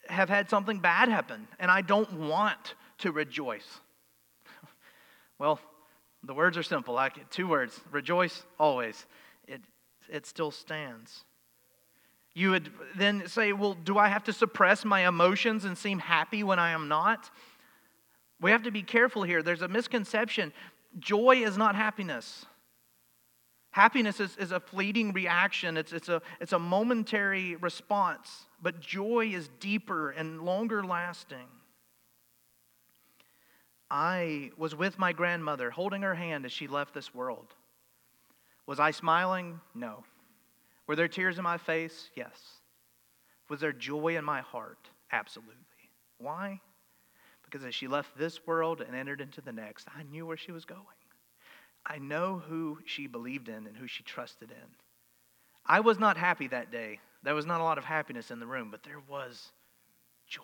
have 0.08 0.28
had 0.28 0.50
something 0.50 0.78
bad 0.78 1.08
happen 1.08 1.46
and 1.58 1.70
I 1.70 1.82
don't 1.82 2.12
want 2.12 2.74
to 2.98 3.12
rejoice? 3.12 3.80
well, 5.38 5.60
the 6.24 6.34
words 6.34 6.56
are 6.56 6.62
simple. 6.62 6.94
Like 6.94 7.30
two 7.30 7.46
words: 7.46 7.78
rejoice 7.90 8.44
always. 8.58 9.06
It 10.12 10.26
still 10.26 10.50
stands. 10.50 11.24
You 12.34 12.50
would 12.50 12.70
then 12.96 13.26
say, 13.26 13.52
Well, 13.52 13.74
do 13.74 13.98
I 13.98 14.08
have 14.08 14.24
to 14.24 14.32
suppress 14.32 14.84
my 14.84 15.08
emotions 15.08 15.64
and 15.64 15.76
seem 15.76 15.98
happy 15.98 16.44
when 16.44 16.58
I 16.58 16.70
am 16.70 16.86
not? 16.86 17.30
We 18.40 18.50
have 18.50 18.62
to 18.64 18.70
be 18.70 18.82
careful 18.82 19.22
here. 19.22 19.42
There's 19.42 19.62
a 19.62 19.68
misconception. 19.68 20.52
Joy 20.98 21.42
is 21.44 21.56
not 21.56 21.74
happiness. 21.74 22.44
Happiness 23.70 24.20
is, 24.20 24.36
is 24.36 24.52
a 24.52 24.60
fleeting 24.60 25.14
reaction, 25.14 25.78
it's, 25.78 25.94
it's, 25.94 26.10
a, 26.10 26.20
it's 26.42 26.52
a 26.52 26.58
momentary 26.58 27.56
response, 27.56 28.44
but 28.60 28.80
joy 28.80 29.30
is 29.32 29.48
deeper 29.60 30.10
and 30.10 30.42
longer 30.42 30.84
lasting. 30.84 31.46
I 33.90 34.50
was 34.58 34.74
with 34.74 34.98
my 34.98 35.14
grandmother, 35.14 35.70
holding 35.70 36.02
her 36.02 36.14
hand 36.14 36.44
as 36.44 36.52
she 36.52 36.66
left 36.66 36.92
this 36.92 37.14
world. 37.14 37.54
Was 38.66 38.80
I 38.80 38.90
smiling? 38.90 39.60
No. 39.74 40.04
Were 40.86 40.96
there 40.96 41.08
tears 41.08 41.38
in 41.38 41.44
my 41.44 41.58
face? 41.58 42.10
Yes. 42.14 42.38
Was 43.48 43.60
there 43.60 43.72
joy 43.72 44.16
in 44.16 44.24
my 44.24 44.40
heart? 44.40 44.88
Absolutely. 45.10 45.56
Why? 46.18 46.60
Because 47.44 47.66
as 47.66 47.74
she 47.74 47.86
left 47.86 48.16
this 48.16 48.46
world 48.46 48.80
and 48.80 48.96
entered 48.96 49.20
into 49.20 49.40
the 49.40 49.52
next, 49.52 49.88
I 49.94 50.04
knew 50.04 50.24
where 50.24 50.36
she 50.36 50.52
was 50.52 50.64
going. 50.64 50.80
I 51.84 51.98
know 51.98 52.42
who 52.48 52.78
she 52.84 53.06
believed 53.06 53.48
in 53.48 53.66
and 53.66 53.76
who 53.76 53.86
she 53.86 54.04
trusted 54.04 54.50
in. 54.50 54.68
I 55.66 55.80
was 55.80 55.98
not 55.98 56.16
happy 56.16 56.48
that 56.48 56.70
day. 56.70 57.00
There 57.22 57.34
was 57.34 57.46
not 57.46 57.60
a 57.60 57.64
lot 57.64 57.78
of 57.78 57.84
happiness 57.84 58.30
in 58.30 58.40
the 58.40 58.46
room, 58.46 58.68
but 58.70 58.82
there 58.82 59.02
was 59.08 59.52
joy. 60.26 60.42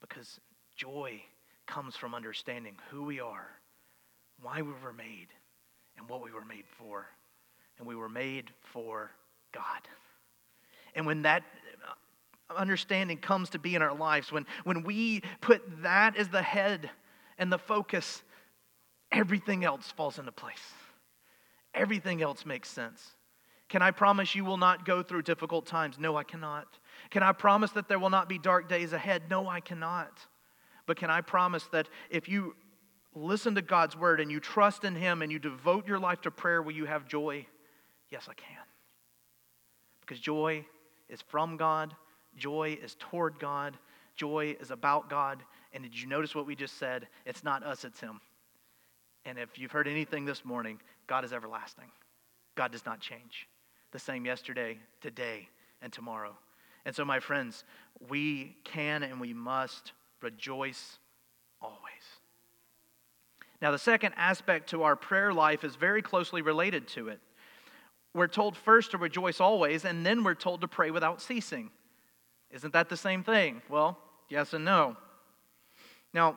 Because 0.00 0.40
joy 0.76 1.20
comes 1.66 1.96
from 1.96 2.14
understanding 2.14 2.76
who 2.90 3.04
we 3.04 3.20
are, 3.20 3.48
why 4.40 4.62
we 4.62 4.72
were 4.82 4.92
made, 4.92 5.28
and 5.98 6.08
what 6.08 6.22
we 6.22 6.32
were 6.32 6.44
made 6.44 6.64
for 6.78 7.06
and 7.78 7.86
we 7.86 7.94
were 7.94 8.08
made 8.08 8.50
for 8.72 9.10
God. 9.52 9.88
And 10.94 11.06
when 11.06 11.22
that 11.22 11.44
uh, 12.50 12.54
understanding 12.54 13.18
comes 13.18 13.50
to 13.50 13.58
be 13.58 13.74
in 13.74 13.82
our 13.82 13.94
lives, 13.94 14.32
when, 14.32 14.46
when 14.64 14.82
we 14.82 15.22
put 15.40 15.62
that 15.82 16.16
as 16.16 16.28
the 16.28 16.42
head 16.42 16.90
and 17.38 17.52
the 17.52 17.58
focus, 17.58 18.22
everything 19.12 19.64
else 19.64 19.92
falls 19.92 20.18
into 20.18 20.32
place. 20.32 20.72
Everything 21.74 22.22
else 22.22 22.44
makes 22.44 22.68
sense. 22.68 23.14
Can 23.68 23.82
I 23.82 23.90
promise 23.90 24.34
you 24.34 24.44
will 24.44 24.56
not 24.56 24.86
go 24.86 25.02
through 25.02 25.22
difficult 25.22 25.66
times? 25.66 25.98
No, 25.98 26.16
I 26.16 26.24
cannot. 26.24 26.66
Can 27.10 27.22
I 27.22 27.32
promise 27.32 27.70
that 27.72 27.86
there 27.86 27.98
will 27.98 28.10
not 28.10 28.28
be 28.28 28.38
dark 28.38 28.68
days 28.68 28.92
ahead? 28.92 29.24
No, 29.28 29.46
I 29.48 29.60
cannot. 29.60 30.18
But 30.86 30.96
can 30.96 31.10
I 31.10 31.20
promise 31.20 31.64
that 31.70 31.88
if 32.08 32.28
you 32.28 32.56
listen 33.18 33.54
to 33.54 33.62
God's 33.62 33.96
word 33.96 34.20
and 34.20 34.30
you 34.30 34.40
trust 34.40 34.84
in 34.84 34.94
Him 34.94 35.22
and 35.22 35.30
you 35.30 35.38
devote 35.38 35.86
your 35.86 35.98
life 35.98 36.20
to 36.22 36.30
prayer, 36.30 36.62
will 36.62 36.72
you 36.72 36.84
have 36.84 37.06
joy? 37.06 37.46
Yes, 38.10 38.26
I 38.28 38.34
can. 38.34 38.56
Because 40.00 40.20
joy 40.20 40.64
is 41.08 41.20
from 41.22 41.56
God, 41.56 41.94
joy 42.36 42.78
is 42.82 42.96
toward 42.98 43.38
God, 43.38 43.76
joy 44.16 44.56
is 44.60 44.70
about 44.70 45.10
God. 45.10 45.42
And 45.72 45.82
did 45.82 45.98
you 45.98 46.06
notice 46.06 46.34
what 46.34 46.46
we 46.46 46.56
just 46.56 46.78
said? 46.78 47.08
It's 47.26 47.44
not 47.44 47.62
us, 47.62 47.84
it's 47.84 48.00
Him. 48.00 48.20
And 49.24 49.38
if 49.38 49.58
you've 49.58 49.72
heard 49.72 49.88
anything 49.88 50.24
this 50.24 50.44
morning, 50.44 50.80
God 51.06 51.24
is 51.24 51.32
everlasting. 51.32 51.90
God 52.54 52.72
does 52.72 52.86
not 52.86 53.00
change. 53.00 53.46
The 53.92 53.98
same 53.98 54.24
yesterday, 54.24 54.78
today, 55.00 55.48
and 55.82 55.92
tomorrow. 55.92 56.36
And 56.84 56.94
so, 56.94 57.04
my 57.04 57.20
friends, 57.20 57.64
we 58.08 58.56
can 58.64 59.02
and 59.02 59.20
we 59.20 59.34
must 59.34 59.92
rejoice 60.22 60.98
always. 61.60 62.17
Now, 63.60 63.70
the 63.72 63.78
second 63.78 64.14
aspect 64.16 64.70
to 64.70 64.84
our 64.84 64.96
prayer 64.96 65.32
life 65.34 65.64
is 65.64 65.76
very 65.76 66.02
closely 66.02 66.42
related 66.42 66.86
to 66.88 67.08
it 67.08 67.20
we're 68.14 68.26
told 68.26 68.56
first 68.56 68.90
to 68.92 68.98
rejoice 68.98 69.40
always, 69.40 69.84
and 69.84 70.04
then 70.04 70.24
we're 70.24 70.34
told 70.34 70.60
to 70.62 70.68
pray 70.68 70.90
without 70.90 71.20
ceasing. 71.20 71.70
Isn't 72.50 72.72
that 72.72 72.88
the 72.88 72.96
same 72.96 73.22
thing? 73.22 73.62
Well, 73.68 73.98
yes 74.28 74.52
and 74.54 74.64
no. 74.64 74.96
Now, 76.14 76.36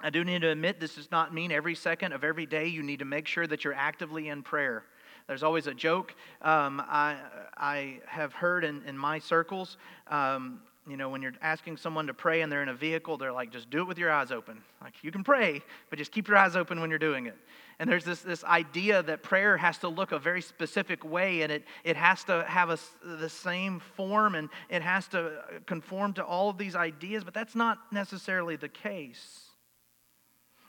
I 0.00 0.10
do 0.10 0.24
need 0.24 0.42
to 0.42 0.50
admit 0.50 0.80
this 0.80 0.96
does 0.96 1.10
not 1.10 1.32
mean 1.32 1.52
every 1.52 1.74
second 1.74 2.12
of 2.12 2.24
every 2.24 2.46
day 2.46 2.66
you 2.66 2.82
need 2.82 2.98
to 2.98 3.04
make 3.04 3.26
sure 3.26 3.46
that 3.46 3.64
you're 3.64 3.74
actively 3.74 4.28
in 4.28 4.42
prayer. 4.42 4.84
There's 5.26 5.42
always 5.42 5.66
a 5.66 5.74
joke 5.74 6.14
um, 6.42 6.82
I, 6.86 7.16
I 7.56 8.00
have 8.06 8.32
heard 8.32 8.64
in, 8.64 8.82
in 8.84 8.96
my 8.96 9.18
circles. 9.18 9.76
Um, 10.08 10.60
you 10.88 10.96
know, 10.96 11.08
when 11.08 11.20
you're 11.20 11.32
asking 11.42 11.78
someone 11.78 12.06
to 12.06 12.14
pray 12.14 12.42
and 12.42 12.52
they're 12.52 12.62
in 12.62 12.68
a 12.68 12.74
vehicle, 12.74 13.16
they're 13.16 13.32
like, 13.32 13.50
just 13.50 13.70
do 13.70 13.80
it 13.80 13.88
with 13.88 13.98
your 13.98 14.12
eyes 14.12 14.30
open. 14.30 14.62
Like, 14.80 14.94
you 15.02 15.10
can 15.10 15.24
pray, 15.24 15.62
but 15.90 15.98
just 15.98 16.12
keep 16.12 16.28
your 16.28 16.36
eyes 16.36 16.54
open 16.54 16.80
when 16.80 16.90
you're 16.90 16.98
doing 16.98 17.26
it. 17.26 17.36
And 17.80 17.90
there's 17.90 18.04
this, 18.04 18.20
this 18.20 18.44
idea 18.44 19.02
that 19.02 19.22
prayer 19.22 19.56
has 19.56 19.78
to 19.78 19.88
look 19.88 20.12
a 20.12 20.18
very 20.18 20.40
specific 20.40 21.04
way 21.04 21.42
and 21.42 21.50
it, 21.50 21.64
it 21.82 21.96
has 21.96 22.22
to 22.24 22.44
have 22.48 22.70
a, 22.70 22.78
the 23.04 23.28
same 23.28 23.80
form 23.80 24.36
and 24.36 24.48
it 24.68 24.80
has 24.80 25.08
to 25.08 25.32
conform 25.66 26.12
to 26.14 26.24
all 26.24 26.50
of 26.50 26.56
these 26.56 26.76
ideas, 26.76 27.24
but 27.24 27.34
that's 27.34 27.56
not 27.56 27.78
necessarily 27.90 28.54
the 28.54 28.68
case. 28.68 29.42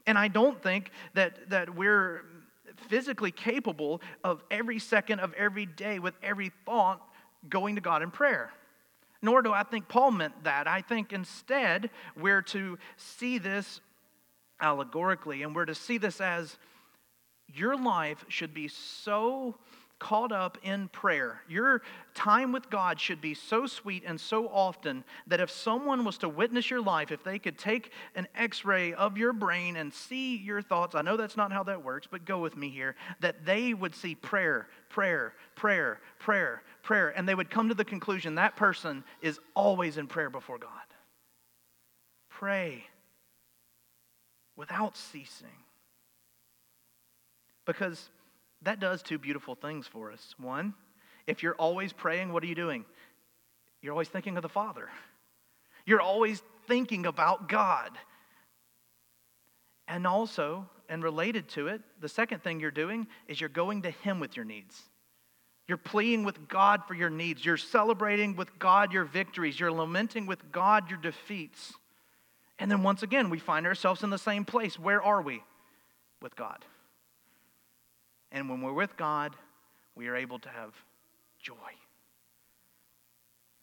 And 0.07 0.17
I 0.17 0.29
don't 0.29 0.61
think 0.63 0.91
that, 1.13 1.49
that 1.49 1.75
we're 1.75 2.23
physically 2.89 3.31
capable 3.31 4.01
of 4.23 4.43
every 4.49 4.79
second 4.79 5.19
of 5.19 5.33
every 5.33 5.65
day 5.65 5.99
with 5.99 6.15
every 6.23 6.51
thought 6.65 7.01
going 7.49 7.75
to 7.75 7.81
God 7.81 8.01
in 8.01 8.09
prayer. 8.09 8.51
Nor 9.21 9.41
do 9.41 9.53
I 9.53 9.63
think 9.63 9.87
Paul 9.87 10.11
meant 10.11 10.43
that. 10.43 10.67
I 10.67 10.81
think 10.81 11.13
instead 11.13 11.89
we're 12.15 12.41
to 12.43 12.77
see 12.97 13.37
this 13.37 13.81
allegorically 14.61 15.43
and 15.43 15.55
we're 15.55 15.65
to 15.65 15.75
see 15.75 15.97
this 15.97 16.21
as 16.21 16.57
your 17.47 17.75
life 17.77 18.25
should 18.27 18.53
be 18.53 18.67
so 18.67 19.55
caught 19.99 20.31
up 20.31 20.57
in 20.63 20.87
prayer. 20.89 21.41
Your 21.47 21.81
time 22.13 22.51
with 22.51 22.69
God 22.69 22.99
should 22.99 23.21
be 23.21 23.33
so 23.33 23.65
sweet 23.65 24.03
and 24.05 24.19
so 24.19 24.47
often 24.47 25.03
that 25.27 25.39
if 25.39 25.49
someone 25.49 26.05
was 26.05 26.17
to 26.19 26.29
witness 26.29 26.69
your 26.69 26.81
life, 26.81 27.11
if 27.11 27.23
they 27.23 27.39
could 27.39 27.57
take 27.57 27.91
an 28.15 28.27
x 28.35 28.63
ray 28.63 28.93
of 28.93 29.17
your 29.17 29.33
brain 29.33 29.75
and 29.77 29.93
see 29.93 30.37
your 30.37 30.61
thoughts, 30.61 30.95
I 30.95 31.01
know 31.01 31.17
that's 31.17 31.37
not 31.37 31.51
how 31.51 31.63
that 31.63 31.83
works, 31.83 32.07
but 32.09 32.25
go 32.25 32.39
with 32.39 32.55
me 32.55 32.69
here, 32.69 32.95
that 33.21 33.45
they 33.45 33.73
would 33.73 33.95
see 33.95 34.15
prayer, 34.15 34.67
prayer, 34.89 35.33
prayer, 35.55 35.99
prayer, 36.19 36.61
prayer, 36.83 37.09
and 37.09 37.27
they 37.27 37.35
would 37.35 37.49
come 37.49 37.69
to 37.69 37.75
the 37.75 37.85
conclusion 37.85 38.35
that 38.35 38.55
person 38.55 39.03
is 39.21 39.39
always 39.55 39.97
in 39.97 40.07
prayer 40.07 40.29
before 40.29 40.57
God. 40.57 40.71
Pray 42.29 42.83
without 44.55 44.97
ceasing. 44.97 45.47
Because 47.65 48.09
that 48.63 48.79
does 48.79 49.01
two 49.01 49.17
beautiful 49.17 49.55
things 49.55 49.87
for 49.87 50.11
us. 50.11 50.35
One, 50.37 50.73
if 51.25 51.43
you're 51.43 51.55
always 51.55 51.93
praying, 51.93 52.33
what 52.33 52.43
are 52.43 52.47
you 52.47 52.55
doing? 52.55 52.85
You're 53.81 53.93
always 53.93 54.09
thinking 54.09 54.37
of 54.37 54.43
the 54.43 54.49
Father. 54.49 54.89
You're 55.85 56.01
always 56.01 56.41
thinking 56.67 57.05
about 57.05 57.47
God. 57.47 57.91
And 59.87 60.05
also, 60.05 60.67
and 60.89 61.03
related 61.03 61.47
to 61.49 61.67
it, 61.67 61.81
the 62.01 62.09
second 62.09 62.43
thing 62.43 62.59
you're 62.59 62.71
doing 62.71 63.07
is 63.27 63.39
you're 63.39 63.49
going 63.49 63.83
to 63.83 63.91
Him 63.91 64.19
with 64.19 64.35
your 64.35 64.45
needs. 64.45 64.81
You're 65.67 65.77
pleading 65.77 66.23
with 66.23 66.47
God 66.47 66.83
for 66.87 66.93
your 66.93 67.09
needs. 67.09 67.45
You're 67.45 67.57
celebrating 67.57 68.35
with 68.35 68.57
God 68.57 68.93
your 68.93 69.03
victories. 69.03 69.59
You're 69.59 69.71
lamenting 69.71 70.25
with 70.25 70.51
God 70.51 70.89
your 70.89 70.99
defeats. 70.99 71.73
And 72.57 72.71
then 72.71 72.83
once 72.83 73.03
again, 73.03 73.29
we 73.29 73.37
find 73.37 73.67
ourselves 73.67 74.03
in 74.03 74.09
the 74.09 74.17
same 74.17 74.45
place. 74.45 74.79
Where 74.79 75.01
are 75.01 75.21
we? 75.21 75.43
With 76.21 76.35
God. 76.35 76.63
And 78.31 78.49
when 78.49 78.61
we're 78.61 78.73
with 78.73 78.97
God, 78.97 79.35
we 79.95 80.07
are 80.07 80.15
able 80.15 80.39
to 80.39 80.49
have 80.49 80.73
joy. 81.39 81.53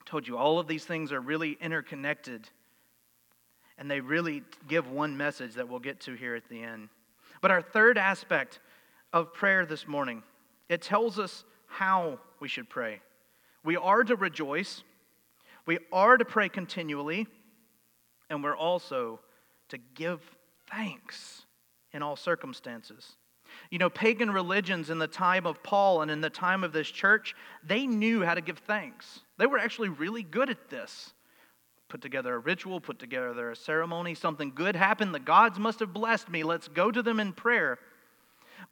I 0.00 0.04
told 0.04 0.26
you 0.26 0.36
all 0.36 0.58
of 0.58 0.66
these 0.66 0.84
things 0.84 1.12
are 1.12 1.20
really 1.20 1.56
interconnected, 1.60 2.48
and 3.78 3.90
they 3.90 4.00
really 4.00 4.42
give 4.68 4.90
one 4.90 5.16
message 5.16 5.54
that 5.54 5.68
we'll 5.68 5.80
get 5.80 6.00
to 6.00 6.14
here 6.14 6.34
at 6.34 6.48
the 6.48 6.62
end. 6.62 6.88
But 7.40 7.50
our 7.50 7.62
third 7.62 7.98
aspect 7.98 8.60
of 9.12 9.32
prayer 9.32 9.64
this 9.66 9.86
morning 9.86 10.22
It 10.68 10.82
tells 10.82 11.18
us 11.18 11.44
how 11.66 12.18
we 12.40 12.48
should 12.48 12.68
pray. 12.68 13.00
We 13.64 13.76
are 13.76 14.02
to 14.04 14.16
rejoice, 14.16 14.82
we 15.66 15.78
are 15.92 16.16
to 16.16 16.24
pray 16.24 16.48
continually, 16.48 17.26
and 18.30 18.42
we're 18.42 18.56
also 18.56 19.20
to 19.68 19.78
give 19.94 20.20
thanks 20.70 21.46
in 21.92 22.02
all 22.02 22.16
circumstances. 22.16 23.16
You 23.70 23.78
know, 23.78 23.90
pagan 23.90 24.30
religions 24.30 24.90
in 24.90 24.98
the 24.98 25.06
time 25.06 25.46
of 25.46 25.62
Paul 25.62 26.02
and 26.02 26.10
in 26.10 26.20
the 26.20 26.30
time 26.30 26.64
of 26.64 26.72
this 26.72 26.88
church, 26.88 27.34
they 27.66 27.86
knew 27.86 28.22
how 28.22 28.34
to 28.34 28.40
give 28.40 28.58
thanks. 28.58 29.20
They 29.38 29.46
were 29.46 29.58
actually 29.58 29.88
really 29.88 30.22
good 30.22 30.50
at 30.50 30.70
this. 30.70 31.12
Put 31.88 32.00
together 32.00 32.34
a 32.34 32.38
ritual, 32.38 32.80
put 32.80 32.98
together 32.98 33.50
a 33.50 33.56
ceremony, 33.56 34.14
something 34.14 34.52
good 34.54 34.74
happened. 34.74 35.14
The 35.14 35.20
gods 35.20 35.58
must 35.58 35.80
have 35.80 35.92
blessed 35.92 36.28
me. 36.28 36.42
Let's 36.42 36.68
go 36.68 36.90
to 36.90 37.02
them 37.02 37.20
in 37.20 37.32
prayer. 37.32 37.78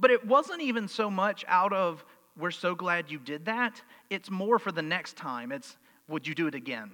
But 0.01 0.11
it 0.11 0.27
wasn't 0.27 0.63
even 0.63 0.89
so 0.89 1.11
much 1.11 1.45
out 1.47 1.73
of, 1.73 2.05
we're 2.37 2.51
so 2.51 2.75
glad 2.75 3.11
you 3.11 3.19
did 3.19 3.45
that. 3.45 3.81
It's 4.11 4.31
more 4.31 4.59
for 4.59 4.73
the 4.73 4.83
next 4.83 5.17
time. 5.17 5.53
It's, 5.53 5.77
would 6.09 6.27
you 6.27 6.35
do 6.35 6.47
it 6.47 6.55
again? 6.55 6.93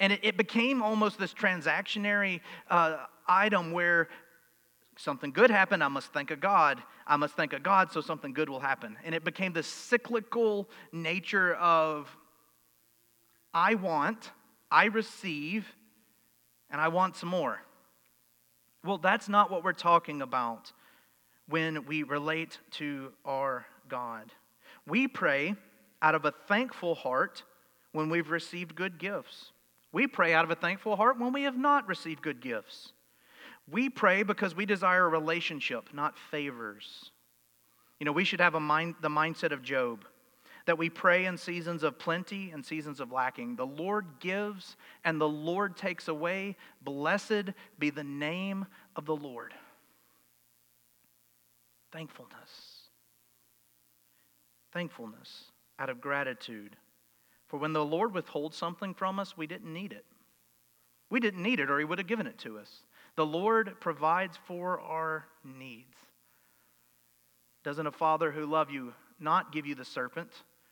And 0.00 0.12
it, 0.12 0.20
it 0.22 0.36
became 0.36 0.82
almost 0.82 1.18
this 1.18 1.32
transactionary 1.32 2.40
uh, 2.68 3.04
item 3.28 3.72
where 3.72 4.08
something 4.96 5.30
good 5.30 5.50
happened, 5.50 5.82
I 5.82 5.88
must 5.88 6.12
thank 6.12 6.30
a 6.30 6.36
God. 6.36 6.82
I 7.06 7.16
must 7.16 7.34
thank 7.34 7.52
a 7.52 7.58
God 7.58 7.92
so 7.92 8.00
something 8.00 8.32
good 8.32 8.48
will 8.48 8.60
happen. 8.60 8.96
And 9.04 9.14
it 9.14 9.24
became 9.24 9.52
this 9.52 9.66
cyclical 9.66 10.68
nature 10.92 11.54
of 11.54 12.16
I 13.52 13.74
want, 13.74 14.30
I 14.70 14.86
receive, 14.86 15.66
and 16.70 16.80
I 16.80 16.88
want 16.88 17.16
some 17.16 17.28
more. 17.28 17.60
Well, 18.84 18.98
that's 18.98 19.28
not 19.28 19.50
what 19.50 19.64
we're 19.64 19.72
talking 19.72 20.22
about 20.22 20.72
when 21.48 21.86
we 21.86 22.02
relate 22.02 22.58
to 22.72 23.12
our 23.24 23.66
God. 23.88 24.32
We 24.86 25.08
pray 25.08 25.54
out 26.02 26.14
of 26.14 26.24
a 26.24 26.32
thankful 26.48 26.94
heart 26.94 27.44
when 27.92 28.10
we've 28.10 28.30
received 28.30 28.74
good 28.74 28.98
gifts. 28.98 29.52
We 29.92 30.06
pray 30.06 30.34
out 30.34 30.44
of 30.44 30.50
a 30.50 30.56
thankful 30.56 30.96
heart 30.96 31.18
when 31.18 31.32
we 31.32 31.44
have 31.44 31.56
not 31.56 31.86
received 31.86 32.22
good 32.22 32.40
gifts. 32.40 32.92
We 33.70 33.88
pray 33.88 34.22
because 34.22 34.54
we 34.54 34.66
desire 34.66 35.06
a 35.06 35.08
relationship, 35.08 35.88
not 35.92 36.18
favors. 36.30 37.10
You 37.98 38.04
know, 38.04 38.12
we 38.12 38.24
should 38.24 38.40
have 38.40 38.54
a 38.54 38.60
mind, 38.60 38.96
the 39.00 39.08
mindset 39.08 39.52
of 39.52 39.62
Job 39.62 40.04
that 40.66 40.78
we 40.78 40.88
pray 40.88 41.26
in 41.26 41.36
seasons 41.36 41.82
of 41.82 41.98
plenty 41.98 42.50
and 42.50 42.64
seasons 42.64 43.00
of 43.00 43.12
lacking. 43.12 43.56
The 43.56 43.66
Lord 43.66 44.06
gives 44.20 44.76
and 45.04 45.20
the 45.20 45.28
Lord 45.28 45.76
takes 45.76 46.08
away. 46.08 46.56
Blessed 46.82 47.50
be 47.78 47.90
the 47.90 48.04
name 48.04 48.66
of 48.96 49.04
the 49.04 49.16
Lord. 49.16 49.52
Thankfulness. 51.92 52.88
Thankfulness 54.72 55.44
out 55.78 55.90
of 55.90 56.00
gratitude. 56.00 56.76
For 57.46 57.58
when 57.58 57.72
the 57.72 57.84
Lord 57.84 58.14
withholds 58.14 58.56
something 58.56 58.94
from 58.94 59.18
us, 59.18 59.36
we 59.36 59.46
didn't 59.46 59.72
need 59.72 59.92
it. 59.92 60.04
We 61.10 61.20
didn't 61.20 61.42
need 61.42 61.60
it, 61.60 61.70
or 61.70 61.78
He 61.78 61.84
would 61.84 61.98
have 61.98 62.06
given 62.06 62.26
it 62.26 62.38
to 62.38 62.58
us. 62.58 62.82
The 63.16 63.26
Lord 63.26 63.74
provides 63.80 64.38
for 64.46 64.80
our 64.80 65.26
needs. 65.44 65.94
Doesn't 67.62 67.86
a 67.86 67.92
father 67.92 68.30
who 68.30 68.46
loves 68.46 68.72
you 68.72 68.92
not 69.20 69.52
give 69.52 69.66
you 69.66 69.74
the 69.74 69.84
serpent 69.84 70.30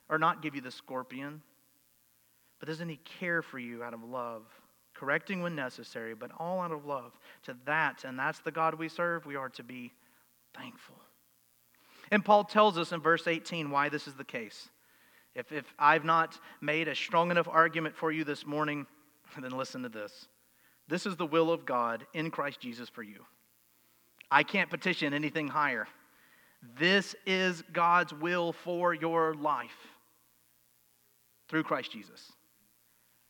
or 0.09 0.19
not 0.19 0.43
give 0.43 0.55
you 0.55 0.61
the 0.61 0.71
scorpion? 0.71 1.43
But 2.59 2.69
doesn't 2.69 2.89
he 2.89 3.01
care 3.21 3.43
for 3.43 3.59
you 3.59 3.83
out 3.83 3.95
of 3.95 4.05
love, 4.05 4.43
correcting 4.95 5.43
when 5.43 5.55
necessary, 5.55 6.15
but 6.15 6.31
all 6.39 6.61
out 6.61 6.73
of 6.73 6.85
love? 6.85 7.13
To 7.45 7.57
that, 7.65 8.05
and 8.05 8.19
that's 8.19 8.41
the 8.41 8.53
God 8.53 8.75
we 8.75 8.89
serve, 8.89 9.25
we 9.27 9.37
are 9.37 9.49
to 9.51 9.63
be 9.63 9.93
thankful. 10.55 10.97
And 12.11 12.25
Paul 12.25 12.45
tells 12.45 12.77
us 12.77 12.93
in 12.93 13.01
verse 13.01 13.27
18 13.27 13.71
why 13.71 13.89
this 13.89 14.07
is 14.07 14.15
the 14.15 14.25
case. 14.25 14.69
If, 15.35 15.51
if 15.51 15.73
I've 15.79 16.05
not 16.05 16.39
made 16.61 16.89
a 16.89 16.95
strong 16.95 17.31
enough 17.31 17.49
argument 17.49 17.97
for 17.97 18.13
you 18.13 18.23
this 18.23 18.47
morning, 18.47 18.87
then 19.41 19.53
listen 19.53 19.83
to 19.83 19.89
this. 19.89 20.29
This 20.89 21.07
is 21.07 21.17
the 21.17 21.27
will 21.27 21.51
of 21.51 21.65
God 21.65 22.07
in 22.13 22.31
Christ 22.31 22.61
Jesus 22.61 22.89
for 22.89 23.03
you. 23.03 23.25
I 24.31 24.43
can't 24.43 24.71
petition 24.71 25.15
anything 25.15 25.49
higher. 25.49 25.87
This 26.79 27.15
is 27.27 27.63
God's 27.73 28.13
will 28.13 28.53
for 28.53 28.95
your 28.95 29.35
life 29.35 29.71
through 31.49 31.65
Christ 31.65 31.93
Jesus. 31.93 32.33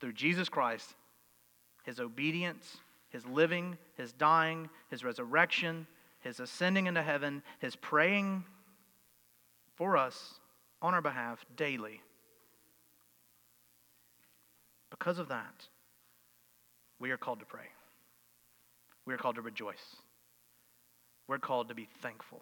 Through 0.00 0.12
Jesus 0.12 0.48
Christ, 0.48 0.94
his 1.84 1.98
obedience, 1.98 2.76
his 3.08 3.26
living, 3.26 3.76
his 3.96 4.12
dying, 4.12 4.68
his 4.90 5.04
resurrection, 5.04 5.86
his 6.20 6.40
ascending 6.40 6.86
into 6.86 7.02
heaven, 7.02 7.42
his 7.58 7.76
praying 7.76 8.44
for 9.76 9.96
us 9.96 10.34
on 10.80 10.94
our 10.94 11.02
behalf 11.02 11.44
daily. 11.56 12.00
Because 14.90 15.18
of 15.18 15.28
that, 15.28 15.66
we 17.02 17.10
are 17.10 17.16
called 17.16 17.40
to 17.40 17.44
pray. 17.44 17.66
We 19.06 19.12
are 19.12 19.18
called 19.18 19.34
to 19.34 19.42
rejoice. 19.42 19.96
We're 21.26 21.38
called 21.38 21.68
to 21.68 21.74
be 21.74 21.88
thankful. 22.00 22.40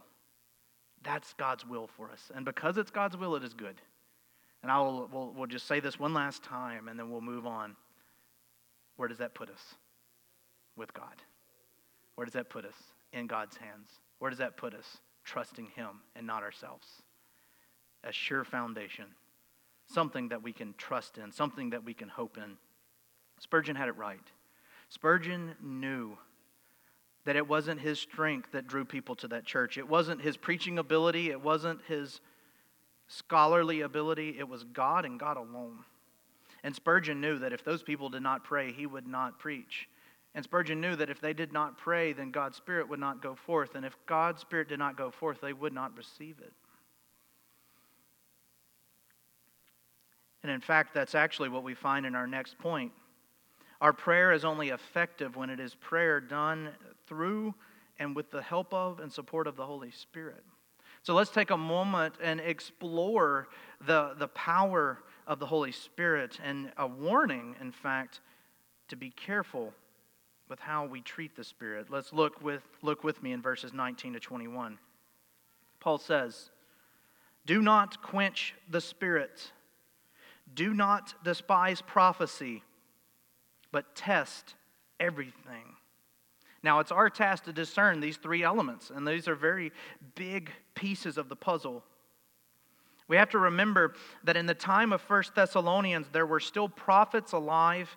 That's 1.03 1.33
God's 1.33 1.67
will 1.67 1.89
for 1.97 2.11
us. 2.11 2.31
And 2.35 2.45
because 2.45 2.77
it's 2.77 2.91
God's 2.91 3.17
will, 3.17 3.35
it 3.37 3.43
is 3.43 3.55
good. 3.55 3.81
And 4.63 4.71
I 4.71 4.79
will 4.79 5.09
we'll, 5.11 5.33
we'll 5.35 5.47
just 5.47 5.67
say 5.67 5.81
this 5.81 5.99
one 5.99 6.13
last 6.13 6.43
time 6.43 6.89
and 6.89 6.99
then 6.99 7.11
we'll 7.11 7.23
move 7.23 7.47
on. 7.47 7.75
Where 8.97 9.09
does 9.09 9.17
that 9.17 9.35
put 9.35 9.49
us? 9.49 9.63
With 10.77 10.93
God. 10.93 11.23
Where 12.17 12.27
does 12.27 12.35
that 12.35 12.51
put 12.51 12.67
us? 12.67 12.75
In 13.15 13.27
God's 13.27 13.57
hands. 13.57 13.89
Where 14.19 14.29
does 14.29 14.41
that 14.41 14.59
put 14.59 14.75
us? 14.75 14.99
Trusting 15.25 15.69
Him 15.75 16.03
and 16.15 16.27
not 16.27 16.43
ourselves. 16.43 16.87
A 18.05 18.13
sure 18.13 18.45
foundation. 18.45 19.07
Something 19.87 20.29
that 20.29 20.43
we 20.43 20.53
can 20.53 20.75
trust 20.77 21.17
in, 21.17 21.33
something 21.33 21.71
that 21.71 21.83
we 21.83 21.95
can 21.95 22.09
hope 22.09 22.37
in. 22.37 22.59
Spurgeon 23.39 23.75
had 23.75 23.89
it 23.89 23.97
right. 23.97 24.21
Spurgeon 24.91 25.55
knew 25.63 26.19
that 27.25 27.37
it 27.37 27.49
wasn't 27.49 27.81
his 27.81 27.99
strength 27.99 28.51
that 28.53 28.67
drew 28.67 28.85
people 28.85 29.15
to 29.17 29.29
that 29.29 29.45
church. 29.45 29.79
It 29.79 29.89
wasn't 29.89 30.21
his 30.21 30.37
preaching 30.37 30.79
ability, 30.79 31.31
it 31.31 31.41
wasn't 31.41 31.81
his 31.87 32.21
scholarly 33.07 33.83
ability, 33.83 34.37
it 34.39 34.49
was 34.49 34.65
God 34.65 35.05
and 35.05 35.19
God 35.19 35.37
alone. 35.37 35.79
And 36.63 36.75
Spurgeon 36.75 37.21
knew 37.21 37.39
that 37.39 37.53
if 37.53 37.65
those 37.65 37.83
people 37.83 38.09
did 38.09 38.23
not 38.23 38.45
pray, 38.45 38.73
he 38.73 38.85
would 38.85 39.07
not 39.07 39.39
preach. 39.39 39.89
And 40.35 40.45
Spurgeon 40.45 40.81
knew 40.81 40.97
that 40.97 41.11
if 41.11 41.21
they 41.21 41.33
did 41.33 41.53
not 41.53 41.79
pray, 41.79 42.13
then 42.13 42.31
God's 42.31 42.57
Spirit 42.57 42.89
would 42.89 43.01
not 43.01 43.23
go 43.23 43.35
forth. 43.35 43.75
And 43.75 43.85
if 43.85 43.97
God's 44.07 44.41
Spirit 44.43 44.69
did 44.69 44.79
not 44.79 44.97
go 44.97 45.11
forth, 45.11 45.41
they 45.41 45.53
would 45.53 45.73
not 45.73 45.97
receive 45.97 46.37
it. 46.41 46.53
And 50.43 50.51
in 50.51 50.61
fact, 50.61 50.95
that's 50.95 51.15
actually 51.15 51.49
what 51.49 51.65
we 51.65 51.75
find 51.75 52.07
in 52.07 52.15
our 52.15 52.27
next 52.27 52.59
point. 52.59 52.93
Our 53.81 53.93
prayer 53.93 54.33
is 54.33 54.45
only 54.45 54.69
effective 54.69 55.37
when 55.37 55.49
it 55.49 55.59
is 55.59 55.75
prayer 55.75 56.21
done 56.21 56.71
through 57.07 57.55
and 57.99 58.15
with 58.15 58.31
the 58.31 58.43
help 58.43 58.73
of 58.75 59.01
and 59.01 59.13
support 59.13 59.47
of 59.47 59.57
the 59.57 59.65
Holy 59.65 59.91
Spirit. 59.91 60.45
So 61.03 61.15
let's 61.15 61.31
take 61.31 61.51
a 61.51 61.57
moment 61.57 62.17
and 62.23 62.41
explore 62.41 63.49
the, 63.87 64.15
the 64.19 64.29
power 64.29 64.99
of 65.27 65.39
the 65.39 65.47
Holy 65.47 65.73
Spirit 65.73 66.39
and 66.45 66.73
a 66.77 66.87
warning, 66.87 67.57
in 67.61 67.73
fact, 67.73 68.21
to 68.89 68.97
be 68.97 69.11
careful 69.11 69.73
with 70.49 70.61
how 70.61 70.85
we 70.85 71.01
treat 71.01 71.35
the 71.37 71.45
Spirit. 71.45 71.87
Let's 71.89 72.13
look 72.13 72.43
with, 72.43 72.63
look 72.83 73.03
with 73.03 73.23
me 73.23 73.33
in 73.33 73.41
verses 73.41 73.73
19 73.73 74.15
to 74.15 74.21
21. 74.21 74.79
Paul 75.79 75.97
says, 75.97 76.51
Do 77.47 77.63
not 77.63 78.03
quench 78.03 78.55
the 78.69 78.81
Spirit, 78.81 79.53
do 80.53 80.75
not 80.75 81.15
despise 81.25 81.81
prophecy 81.81 82.63
but 83.73 83.95
test 83.95 84.55
everything. 84.99 85.77
Now, 86.63 86.81
it's 86.81 86.93
our 86.93 87.09
task 87.09 87.45
to 87.45 87.53
discern 87.53 88.01
these 88.01 88.19
three 88.19 88.43
elements, 88.43 88.91
and 88.91 89.07
these 89.07 89.29
are 89.29 89.35
very 89.35 89.73
big 90.15 90.51
pieces 90.75 91.17
of 91.17 91.29
the 91.29 91.37
puzzle. 91.37 91.83
We 93.09 93.17
have 93.17 93.31
to 93.31 93.39
remember 93.39 93.95
that 94.25 94.37
in 94.37 94.47
the 94.47 94.55
time 94.55 94.93
of 94.93 95.01
First 95.01 95.35
Thessalonians, 95.35 96.09
there 96.13 96.27
were 96.27 96.39
still 96.39 96.69
prophets 96.69 97.33
alive 97.33 97.97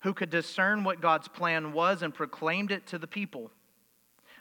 who 0.00 0.14
could 0.14 0.30
discern 0.30 0.82
what 0.82 1.00
God's 1.00 1.28
plan 1.28 1.72
was 1.72 2.02
and 2.02 2.14
proclaimed 2.14 2.72
it 2.72 2.86
to 2.88 2.98
the 2.98 3.06
people. 3.06 3.50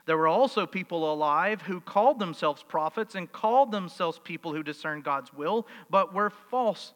There 0.05 0.17
were 0.17 0.27
also 0.27 0.65
people 0.65 1.13
alive 1.13 1.62
who 1.62 1.82
called 1.82 2.17
themselves 2.17 2.63
prophets 2.63 3.13
and 3.13 3.32
called 3.32 3.71
themselves 3.71 4.19
people 4.23 4.53
who 4.53 4.63
discern 4.63 5.01
God's 5.01 5.32
will, 5.34 5.67
but 5.89 6.13
were 6.13 6.29
false 6.29 6.93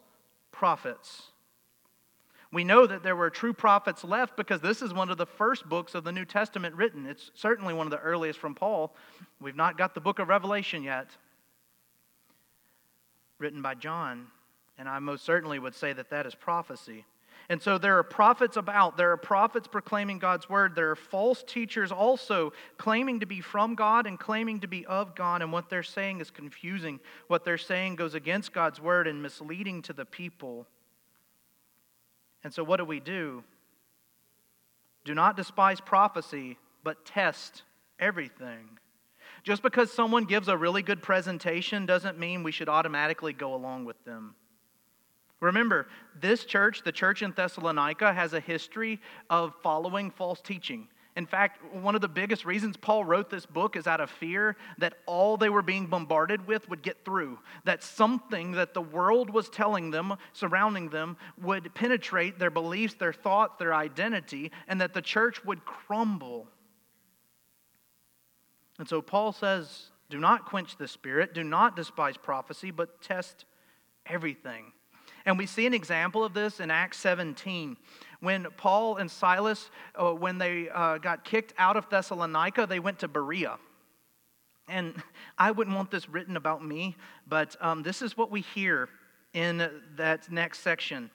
prophets. 0.50 1.30
We 2.54 2.62
know 2.62 2.86
that 2.86 3.02
there 3.02 3.16
were 3.16 3.30
true 3.30 3.52
prophets 3.52 4.04
left 4.04 4.36
because 4.36 4.60
this 4.60 4.80
is 4.80 4.94
one 4.94 5.10
of 5.10 5.18
the 5.18 5.26
first 5.26 5.68
books 5.68 5.96
of 5.96 6.04
the 6.04 6.12
New 6.12 6.24
Testament 6.24 6.76
written. 6.76 7.04
It's 7.04 7.32
certainly 7.34 7.74
one 7.74 7.88
of 7.88 7.90
the 7.90 7.98
earliest 7.98 8.38
from 8.38 8.54
Paul. 8.54 8.94
We've 9.40 9.56
not 9.56 9.76
got 9.76 9.92
the 9.92 10.00
book 10.00 10.20
of 10.20 10.28
Revelation 10.28 10.84
yet, 10.84 11.08
written 13.40 13.60
by 13.60 13.74
John, 13.74 14.28
and 14.78 14.88
I 14.88 15.00
most 15.00 15.24
certainly 15.24 15.58
would 15.58 15.74
say 15.74 15.92
that 15.94 16.10
that 16.10 16.26
is 16.26 16.36
prophecy. 16.36 17.04
And 17.48 17.60
so 17.60 17.76
there 17.76 17.98
are 17.98 18.04
prophets 18.04 18.56
about, 18.56 18.96
there 18.96 19.10
are 19.10 19.16
prophets 19.16 19.66
proclaiming 19.66 20.20
God's 20.20 20.48
word, 20.48 20.76
there 20.76 20.92
are 20.92 20.96
false 20.96 21.42
teachers 21.42 21.90
also 21.90 22.52
claiming 22.78 23.18
to 23.18 23.26
be 23.26 23.40
from 23.40 23.74
God 23.74 24.06
and 24.06 24.16
claiming 24.16 24.60
to 24.60 24.68
be 24.68 24.86
of 24.86 25.16
God, 25.16 25.42
and 25.42 25.50
what 25.50 25.70
they're 25.70 25.82
saying 25.82 26.20
is 26.20 26.30
confusing. 26.30 27.00
What 27.26 27.44
they're 27.44 27.58
saying 27.58 27.96
goes 27.96 28.14
against 28.14 28.52
God's 28.52 28.80
word 28.80 29.08
and 29.08 29.20
misleading 29.20 29.82
to 29.82 29.92
the 29.92 30.06
people. 30.06 30.68
And 32.44 32.52
so 32.52 32.62
what 32.62 32.76
do 32.76 32.84
we 32.84 33.00
do? 33.00 33.42
Do 35.04 35.14
not 35.14 35.36
despise 35.36 35.80
prophecy, 35.80 36.58
but 36.82 37.04
test 37.04 37.62
everything. 37.98 38.78
Just 39.42 39.62
because 39.62 39.90
someone 39.92 40.24
gives 40.24 40.48
a 40.48 40.56
really 40.56 40.82
good 40.82 41.02
presentation 41.02 41.86
doesn't 41.86 42.18
mean 42.18 42.42
we 42.42 42.52
should 42.52 42.68
automatically 42.68 43.32
go 43.32 43.54
along 43.54 43.84
with 43.84 44.02
them. 44.04 44.34
Remember, 45.40 45.88
this 46.18 46.44
church, 46.44 46.82
the 46.82 46.92
church 46.92 47.22
in 47.22 47.32
Thessalonica, 47.32 48.12
has 48.12 48.32
a 48.32 48.40
history 48.40 49.00
of 49.28 49.54
following 49.62 50.10
false 50.10 50.40
teaching. 50.40 50.88
In 51.16 51.26
fact, 51.26 51.60
one 51.72 51.94
of 51.94 52.00
the 52.00 52.08
biggest 52.08 52.44
reasons 52.44 52.76
Paul 52.76 53.04
wrote 53.04 53.30
this 53.30 53.46
book 53.46 53.76
is 53.76 53.86
out 53.86 54.00
of 54.00 54.10
fear 54.10 54.56
that 54.78 54.94
all 55.06 55.36
they 55.36 55.48
were 55.48 55.62
being 55.62 55.86
bombarded 55.86 56.48
with 56.48 56.68
would 56.68 56.82
get 56.82 57.04
through, 57.04 57.38
that 57.64 57.84
something 57.84 58.52
that 58.52 58.74
the 58.74 58.82
world 58.82 59.30
was 59.30 59.48
telling 59.48 59.92
them, 59.92 60.14
surrounding 60.32 60.88
them, 60.88 61.16
would 61.40 61.72
penetrate 61.74 62.40
their 62.40 62.50
beliefs, 62.50 62.94
their 62.94 63.12
thoughts, 63.12 63.54
their 63.58 63.72
identity, 63.72 64.50
and 64.66 64.80
that 64.80 64.92
the 64.92 65.02
church 65.02 65.44
would 65.44 65.64
crumble. 65.64 66.48
And 68.80 68.88
so 68.88 69.00
Paul 69.00 69.30
says, 69.30 69.90
Do 70.10 70.18
not 70.18 70.46
quench 70.46 70.76
the 70.76 70.88
spirit, 70.88 71.32
do 71.32 71.44
not 71.44 71.76
despise 71.76 72.16
prophecy, 72.16 72.72
but 72.72 73.00
test 73.00 73.44
everything. 74.04 74.72
And 75.26 75.38
we 75.38 75.46
see 75.46 75.66
an 75.66 75.74
example 75.74 76.22
of 76.22 76.34
this 76.34 76.60
in 76.60 76.70
Acts 76.70 76.98
17. 76.98 77.76
When 78.24 78.46
Paul 78.56 78.96
and 78.96 79.10
Silas, 79.10 79.70
uh, 79.94 80.12
when 80.12 80.38
they 80.38 80.68
uh, 80.70 80.98
got 80.98 81.24
kicked 81.24 81.52
out 81.58 81.76
of 81.76 81.88
Thessalonica, 81.88 82.66
they 82.66 82.80
went 82.80 82.98
to 83.00 83.08
Berea. 83.08 83.58
And 84.66 84.94
I 85.38 85.50
wouldn't 85.50 85.76
want 85.76 85.90
this 85.90 86.08
written 86.08 86.36
about 86.36 86.64
me, 86.64 86.96
but 87.28 87.54
um, 87.60 87.82
this 87.82 88.00
is 88.02 88.16
what 88.16 88.30
we 88.30 88.40
hear 88.40 88.88
in 89.34 89.70
that 89.96 90.32
next 90.32 90.60
section. 90.60 91.10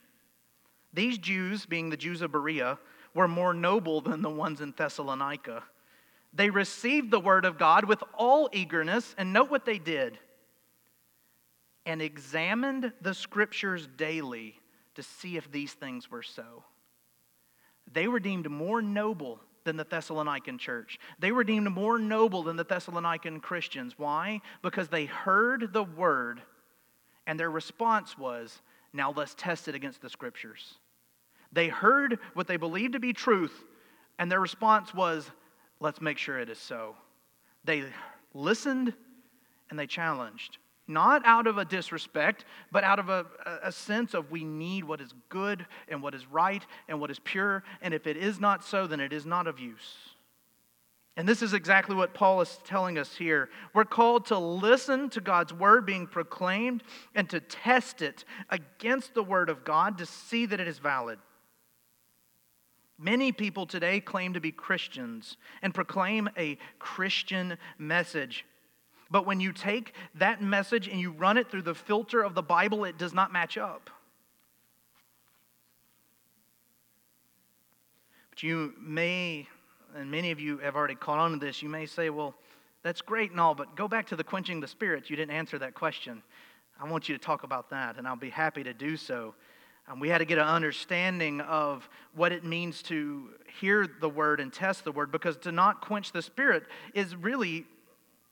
These 0.94 1.18
Jews, 1.18 1.66
being 1.66 1.90
the 1.90 1.98
Jews 1.98 2.22
of 2.22 2.32
Berea, 2.32 2.78
were 3.16 3.28
more 3.28 3.54
noble 3.54 4.02
than 4.02 4.22
the 4.22 4.30
ones 4.30 4.62
in 4.62 4.74
Thessalonica. 4.78 5.64
They 6.32 6.52
received 6.52 7.10
the 7.10 7.20
word 7.20 7.44
of 7.44 7.58
God 7.58 7.86
with 7.86 8.04
all 8.14 8.50
eagerness, 8.54 9.16
and 9.18 9.34
note 9.34 9.50
what 9.50 9.66
they 9.66 9.80
did 9.80 10.20
and 11.86 12.04
examined 12.04 12.94
the 13.02 13.16
scriptures 13.16 13.88
daily 13.98 14.60
to 14.94 15.02
see 15.02 15.38
if 15.38 15.52
these 15.52 15.74
things 15.74 16.12
were 16.12 16.22
so. 16.22 16.64
They 17.94 18.08
were 18.08 18.20
deemed 18.20 18.50
more 18.50 18.82
noble 18.82 19.40
than 19.64 19.78
the 19.78 19.86
Thessalonican 19.86 20.58
church. 20.58 21.00
They 21.20 21.32
were 21.32 21.44
deemed 21.44 21.70
more 21.70 22.00
noble 22.00 22.44
than 22.44 22.56
the 22.56 22.66
Thessalonican 22.66 23.42
Christians. 23.42 23.94
Why? 23.98 24.42
Because 24.62 24.90
they 24.90 25.06
heard 25.06 25.74
the 25.74 25.84
word, 25.84 26.42
and 27.28 27.40
their 27.40 27.52
response 27.52 28.18
was, 28.18 28.62
now 28.94 29.12
let's 29.12 29.36
test 29.36 29.68
it 29.68 29.76
against 29.76 30.02
the 30.02 30.10
scriptures. 30.10 30.76
They 31.52 31.68
heard 31.68 32.20
what 32.34 32.48
they 32.48 32.58
believed 32.58 32.94
to 32.94 33.00
be 33.00 33.14
truth, 33.14 33.64
and 34.18 34.32
their 34.32 34.40
response 34.40 34.94
was, 34.94 35.30
let's 35.80 36.02
make 36.02 36.18
sure 36.18 36.40
it 36.40 36.50
is 36.50 36.60
so. 36.60 36.96
They 37.64 37.84
listened 38.34 38.94
and 39.70 39.78
they 39.78 39.88
challenged 39.88 40.58
not 40.90 41.22
out 41.26 41.48
of 41.48 41.58
a 41.58 41.66
disrespect, 41.66 42.46
but 42.72 42.84
out 42.84 43.00
of 43.00 43.10
a, 43.10 43.26
a 43.64 43.72
sense 43.72 44.14
of 44.14 44.32
we 44.32 44.44
need 44.44 44.84
what 44.84 45.00
is 45.00 45.14
good 45.30 45.66
and 45.88 46.02
what 46.02 46.14
is 46.14 46.26
right 46.28 46.66
and 46.88 47.00
what 47.00 47.12
is 47.12 47.20
pure. 47.20 47.64
And 47.82 47.94
if 47.94 48.08
it 48.08 48.18
is 48.18 48.40
not 48.40 48.64
so, 48.64 48.88
then 48.88 49.00
it 49.00 49.14
is 49.14 49.26
not 49.26 49.48
of 49.48 49.60
use. 49.60 49.96
And 51.16 51.28
this 51.28 51.42
is 51.42 51.54
exactly 51.54 51.96
what 51.96 52.14
Paul 52.14 52.40
is 52.40 52.60
telling 52.64 52.98
us 52.98 53.16
here. 53.16 53.50
We're 53.74 53.84
called 53.84 54.28
to 54.28 54.38
listen 54.38 55.10
to 55.10 55.22
God's 55.22 55.54
word 55.54 55.86
being 55.86 56.08
proclaimed 56.08 56.82
and 57.14 57.30
to 57.30 57.42
test 57.42 58.02
it 58.02 58.24
against 58.50 59.14
the 59.14 59.24
word 59.24 59.50
of 59.50 59.66
God 59.66 59.98
to 59.98 60.06
see 60.06 60.46
that 60.46 60.62
it 60.62 60.68
is 60.68 60.80
valid. 60.80 61.20
Many 62.98 63.32
people 63.32 63.66
today 63.66 64.00
claim 64.00 64.34
to 64.34 64.40
be 64.40 64.52
Christians 64.52 65.38
and 65.62 65.74
proclaim 65.74 66.30
a 66.38 66.58
Christian 66.80 67.58
message. 67.78 68.46
But 69.12 69.26
when 69.26 69.40
you 69.40 69.52
take 69.52 69.94
that 70.16 70.42
message 70.42 70.88
and 70.88 71.00
you 71.00 71.12
run 71.12 71.38
it 71.38 71.50
through 71.50 71.64
the 71.64 71.74
filter 71.74 72.22
of 72.22 72.36
the 72.36 72.44
Bible, 72.44 72.86
it 72.86 72.98
does 72.98 73.14
not 73.14 73.32
match 73.32 73.58
up. 73.58 73.90
But 78.30 78.44
you 78.44 78.74
may, 78.80 79.48
and 79.96 80.12
many 80.12 80.32
of 80.32 80.40
you 80.40 80.60
have 80.60 80.76
already 80.76 80.96
caught 80.96 81.20
on 81.20 81.32
to 81.32 81.38
this, 81.38 81.64
you 81.64 81.70
may 81.70 81.86
say, 81.86 82.10
well, 82.10 82.36
that's 82.84 83.02
great 83.02 83.32
and 83.32 83.40
all, 83.40 83.56
but 83.56 83.76
go 83.76 83.88
back 83.88 84.08
to 84.08 84.16
the 84.16 84.24
quenching 84.24 84.60
the 84.60 84.68
spirits. 84.68 85.10
You 85.10 85.16
didn't 85.16 85.36
answer 85.36 85.58
that 85.60 85.74
question. 85.74 86.22
I 86.80 86.90
want 86.90 87.10
you 87.10 87.18
to 87.18 87.22
talk 87.24 87.44
about 87.44 87.72
that, 87.72 87.98
and 87.98 88.08
I'll 88.08 88.16
be 88.16 88.30
happy 88.30 88.64
to 88.64 88.74
do 88.74 88.96
so. 88.96 89.36
Um, 89.90 90.00
we 90.00 90.08
had 90.08 90.20
to 90.20 90.26
get 90.26 90.38
an 90.38 90.48
understanding 90.48 91.42
of 91.42 91.90
what 92.14 92.32
it 92.32 92.46
means 92.46 92.84
to 92.84 93.32
hear 93.60 93.88
the 94.00 94.08
word 94.08 94.40
and 94.40 94.54
test 94.54 94.84
the 94.84 94.92
word 94.92 95.12
because 95.12 95.36
to 95.38 95.52
not 95.52 95.82
quench 95.82 96.12
the 96.12 96.22
spirit 96.22 96.64
is 96.94 97.16
really 97.16 97.66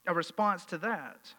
a 0.06 0.14
response 0.14 0.64
to 0.66 0.78
that. 0.78 1.34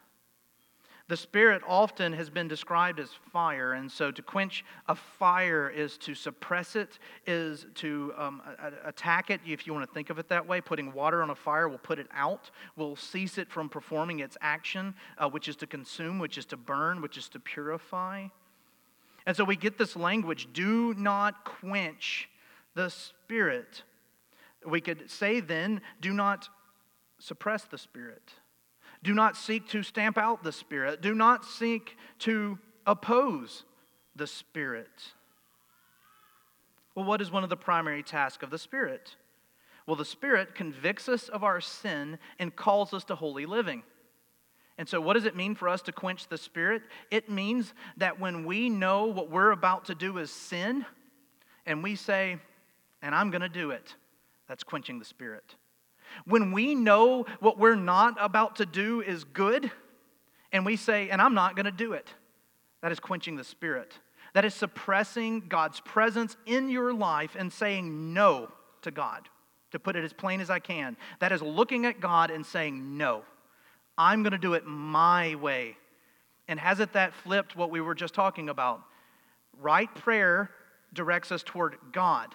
The 1.09 1.17
Spirit 1.17 1.63
often 1.67 2.13
has 2.13 2.29
been 2.29 2.47
described 2.47 2.99
as 2.99 3.09
fire, 3.33 3.73
and 3.73 3.91
so 3.91 4.11
to 4.11 4.21
quench 4.21 4.63
a 4.87 4.93
fire 4.93 5.67
is 5.67 5.97
to 5.99 6.13
suppress 6.13 6.75
it, 6.75 6.99
is 7.25 7.65
to 7.75 8.13
um, 8.15 8.43
attack 8.85 9.31
it, 9.31 9.41
if 9.43 9.65
you 9.65 9.73
want 9.73 9.87
to 9.87 9.91
think 9.91 10.11
of 10.11 10.19
it 10.19 10.29
that 10.29 10.47
way. 10.47 10.61
Putting 10.61 10.93
water 10.93 11.23
on 11.23 11.31
a 11.31 11.35
fire 11.35 11.67
will 11.67 11.79
put 11.79 11.97
it 11.97 12.05
out, 12.13 12.51
will 12.75 12.95
cease 12.95 13.39
it 13.39 13.49
from 13.49 13.69
performing 13.69 14.19
its 14.19 14.37
action, 14.39 14.93
uh, 15.17 15.27
which 15.27 15.47
is 15.47 15.55
to 15.55 15.65
consume, 15.65 16.19
which 16.19 16.37
is 16.37 16.45
to 16.45 16.57
burn, 16.57 17.01
which 17.01 17.17
is 17.17 17.27
to 17.29 17.39
purify. 17.39 18.27
And 19.25 19.35
so 19.35 19.43
we 19.43 19.55
get 19.55 19.79
this 19.79 19.95
language 19.95 20.49
do 20.53 20.93
not 20.93 21.43
quench 21.43 22.29
the 22.75 22.89
Spirit. 22.89 23.81
We 24.63 24.79
could 24.79 25.09
say 25.09 25.39
then, 25.39 25.81
do 26.01 26.13
not 26.13 26.49
suppress 27.17 27.63
the 27.63 27.79
Spirit. 27.79 28.33
Do 29.03 29.13
not 29.13 29.37
seek 29.37 29.67
to 29.69 29.83
stamp 29.83 30.17
out 30.17 30.43
the 30.43 30.51
Spirit. 30.51 31.01
Do 31.01 31.15
not 31.15 31.45
seek 31.45 31.97
to 32.19 32.59
oppose 32.85 33.63
the 34.15 34.27
Spirit. 34.27 35.13
Well, 36.95 37.05
what 37.05 37.21
is 37.21 37.31
one 37.31 37.43
of 37.43 37.49
the 37.49 37.55
primary 37.55 38.03
tasks 38.03 38.43
of 38.43 38.49
the 38.49 38.57
Spirit? 38.57 39.15
Well, 39.87 39.95
the 39.95 40.05
Spirit 40.05 40.53
convicts 40.53 41.07
us 41.07 41.29
of 41.29 41.43
our 41.43 41.61
sin 41.61 42.19
and 42.37 42.55
calls 42.55 42.93
us 42.93 43.05
to 43.05 43.15
holy 43.15 43.45
living. 43.45 43.83
And 44.77 44.87
so, 44.87 45.01
what 45.01 45.13
does 45.13 45.25
it 45.25 45.35
mean 45.35 45.55
for 45.55 45.67
us 45.67 45.81
to 45.83 45.91
quench 45.91 46.27
the 46.27 46.37
Spirit? 46.37 46.81
It 47.09 47.29
means 47.29 47.73
that 47.97 48.19
when 48.19 48.45
we 48.45 48.69
know 48.69 49.05
what 49.05 49.29
we're 49.29 49.51
about 49.51 49.85
to 49.85 49.95
do 49.95 50.17
is 50.17 50.31
sin, 50.31 50.85
and 51.65 51.83
we 51.83 51.95
say, 51.95 52.37
and 53.01 53.15
I'm 53.15 53.31
going 53.31 53.41
to 53.41 53.49
do 53.49 53.71
it, 53.71 53.95
that's 54.47 54.63
quenching 54.63 54.99
the 54.99 55.05
Spirit. 55.05 55.55
When 56.25 56.51
we 56.51 56.75
know 56.75 57.25
what 57.39 57.57
we're 57.57 57.75
not 57.75 58.17
about 58.19 58.57
to 58.57 58.65
do 58.65 59.01
is 59.01 59.23
good, 59.23 59.71
and 60.51 60.65
we 60.65 60.75
say, 60.75 61.09
and 61.09 61.21
I'm 61.21 61.33
not 61.33 61.55
going 61.55 61.65
to 61.65 61.71
do 61.71 61.93
it, 61.93 62.13
that 62.81 62.91
is 62.91 62.99
quenching 62.99 63.35
the 63.35 63.43
spirit. 63.43 63.97
That 64.33 64.45
is 64.45 64.53
suppressing 64.53 65.41
God's 65.47 65.79
presence 65.79 66.37
in 66.45 66.69
your 66.69 66.93
life 66.93 67.35
and 67.37 67.51
saying 67.51 68.13
no 68.13 68.51
to 68.83 68.91
God, 68.91 69.27
to 69.71 69.79
put 69.79 69.95
it 69.95 70.03
as 70.03 70.13
plain 70.13 70.39
as 70.39 70.49
I 70.49 70.59
can. 70.59 70.97
That 71.19 71.31
is 71.31 71.41
looking 71.41 71.85
at 71.85 71.99
God 71.99 72.31
and 72.31 72.45
saying, 72.45 72.97
no, 72.97 73.23
I'm 73.97 74.23
going 74.23 74.31
to 74.31 74.37
do 74.37 74.53
it 74.53 74.65
my 74.65 75.35
way. 75.35 75.77
And 76.47 76.59
has 76.59 76.79
it 76.79 76.93
that 76.93 77.13
flipped 77.13 77.55
what 77.55 77.69
we 77.71 77.81
were 77.81 77.95
just 77.95 78.13
talking 78.13 78.49
about? 78.49 78.81
Right 79.59 79.93
prayer 79.95 80.51
directs 80.93 81.31
us 81.31 81.43
toward 81.43 81.75
God 81.91 82.33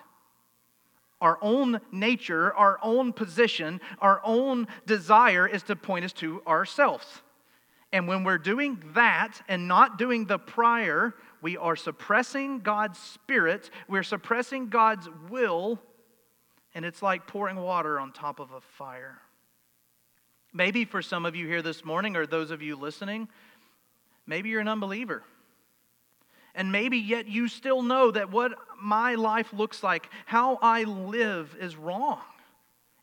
our 1.20 1.38
own 1.40 1.81
nature, 1.90 2.53
our 2.55 2.79
own 2.83 3.12
position, 3.12 3.81
our 4.00 4.20
own 4.24 4.66
desire 4.87 5.46
is 5.46 5.62
to 5.64 5.77
point 5.77 6.05
us 6.05 6.12
to 6.14 6.42
ourselves. 6.46 7.07
And 7.92 8.09
when 8.09 8.24
we're 8.24 8.38
doing 8.38 8.83
that 8.94 9.40
and 9.48 9.68
not 9.68 9.98
doing 9.98 10.27
the 10.27 10.38
prior, 10.38 11.14
we 11.40 11.57
are 11.57 11.77
suppressing 11.77 12.59
God's 12.59 12.98
spirit, 12.98 13.70
we're 13.88 14.03
suppressing 14.03 14.68
God's 14.68 15.09
will, 15.31 15.79
and 16.74 16.85
it's 16.85 17.03
like 17.03 17.27
pouring 17.27 17.57
water 17.57 18.00
on 18.00 18.12
top 18.12 18.40
of 18.40 18.50
a 18.53 18.61
fire. 18.61 19.18
Maybe 20.53 20.85
for 20.85 21.03
some 21.03 21.24
of 21.24 21.37
you 21.37 21.46
here 21.46 21.62
this 21.62 21.85
morning, 21.85 22.16
or 22.16 22.27
those 22.27 22.50
of 22.50 22.62
you 22.62 22.77
listening, 22.77 23.29
maybe 24.27 24.48
you're 24.48 24.61
an 24.61 24.68
unbeliever. 24.68 25.22
And 26.54 26.70
maybe 26.70 26.98
yet 26.98 27.26
you 27.26 27.48
still 27.48 27.82
know 27.82 28.10
that 28.10 28.30
what 28.30 28.52
my 28.80 29.16
life 29.16 29.52
looks 29.52 29.82
like, 29.82 30.08
how 30.26 30.58
I 30.62 30.84
live, 30.84 31.56
is 31.60 31.76
wrong. 31.76 32.20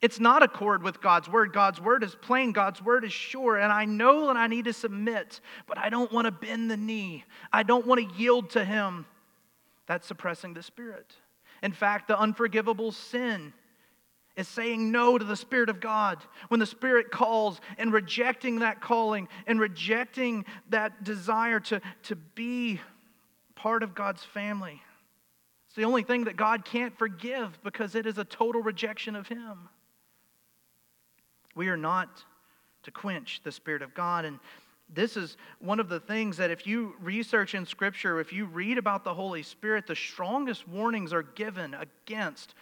It's 0.01 0.19
not 0.19 0.41
accord 0.41 0.81
with 0.81 0.99
God's 0.99 1.29
word. 1.29 1.53
God's 1.53 1.79
word 1.79 2.03
is 2.03 2.15
plain, 2.15 2.53
God's 2.53 2.81
word 2.81 3.05
is 3.05 3.13
sure, 3.13 3.57
and 3.57 3.71
I 3.71 3.85
know 3.85 4.27
that 4.27 4.35
I 4.35 4.47
need 4.47 4.65
to 4.65 4.73
submit, 4.73 5.41
but 5.67 5.77
I 5.77 5.89
don't 5.89 6.11
want 6.11 6.25
to 6.25 6.31
bend 6.31 6.71
the 6.71 6.77
knee. 6.77 7.23
I 7.53 7.63
don't 7.63 7.85
want 7.85 8.01
to 8.01 8.15
yield 8.17 8.49
to 8.51 8.65
Him. 8.65 9.05
That's 9.85 10.07
suppressing 10.07 10.53
the 10.53 10.63
Spirit. 10.63 11.13
In 11.61 11.71
fact, 11.71 12.07
the 12.07 12.17
unforgivable 12.17 12.91
sin 12.91 13.53
is 14.35 14.47
saying 14.47 14.91
no 14.91 15.17
to 15.17 15.25
the 15.25 15.35
Spirit 15.35 15.69
of 15.69 15.79
God. 15.79 16.17
When 16.47 16.59
the 16.59 16.65
Spirit 16.65 17.11
calls 17.11 17.61
and 17.77 17.93
rejecting 17.93 18.59
that 18.59 18.81
calling 18.81 19.27
and 19.45 19.59
rejecting 19.59 20.45
that 20.69 21.03
desire 21.03 21.59
to, 21.59 21.81
to 22.03 22.15
be 22.15 22.79
part 23.62 23.84
of 23.84 23.93
God's 23.93 24.24
family. 24.24 24.82
It's 25.67 25.76
the 25.76 25.86
only 25.86 26.02
thing 26.02 26.24
that 26.24 26.36
God 26.36 26.65
can't 26.65 26.97
forgive 26.97 27.60
because 27.63 27.93
it 27.93 28.08
is 28.08 28.17
a 28.17 28.24
total 28.24 28.62
rejection 28.62 29.15
of 29.15 29.28
Him. 29.28 29.69
We 31.56 31.69
are 31.69 31.78
not 31.78 32.24
to 32.84 32.91
quench 32.91 33.41
the 33.43 33.52
Spirit 33.52 33.84
of 33.84 33.93
God. 33.93 34.26
And 34.26 34.39
this 34.89 35.15
is 35.15 35.38
one 35.60 35.80
of 35.80 35.89
the 35.89 36.00
things 36.00 36.38
that 36.38 36.50
if 36.50 36.65
you 36.65 36.95
research 37.00 37.54
in 37.54 37.67
Scripture, 37.67 38.19
if 38.19 38.34
you 38.34 38.45
read 38.45 38.80
about 38.80 39.04
the 39.04 39.13
Holy 39.13 39.43
Spirit, 39.43 39.86
the 39.86 39.95
strongest 39.95 40.67
warnings 40.67 41.13
are 41.13 41.24
given 41.24 41.76
against 41.76 42.56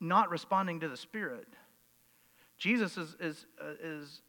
not 0.00 0.28
responding 0.28 0.80
to 0.80 0.88
the 0.88 0.96
Spirit. 0.96 1.46
Jesus 2.58 2.96
is, 2.96 3.16
is, 3.20 3.46
uh, 3.60 3.74
is 3.80 4.22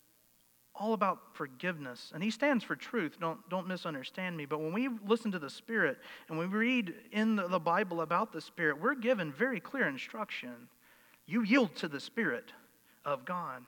all 0.77 0.93
about 0.93 1.19
forgiveness, 1.33 2.11
and 2.13 2.23
he 2.23 2.29
stands 2.29 2.63
for 2.63 2.75
truth. 2.75 3.17
Don't, 3.19 3.37
don't 3.49 3.67
misunderstand 3.67 4.37
me. 4.37 4.45
But 4.45 4.59
when 4.59 4.73
we 4.73 4.89
listen 5.05 5.31
to 5.31 5.39
the 5.39 5.49
Spirit 5.49 5.97
and 6.29 6.37
we 6.37 6.45
read 6.45 6.93
in 7.11 7.35
the, 7.35 7.47
the 7.47 7.59
Bible 7.59 8.01
about 8.01 8.31
the 8.31 8.41
Spirit, 8.41 8.79
we're 8.81 8.95
given 8.95 9.31
very 9.31 9.59
clear 9.59 9.87
instruction. 9.87 10.69
You 11.25 11.43
yield 11.43 11.75
to 11.77 11.87
the 11.87 11.99
Spirit 11.99 12.51
of 13.05 13.25
God. 13.25 13.63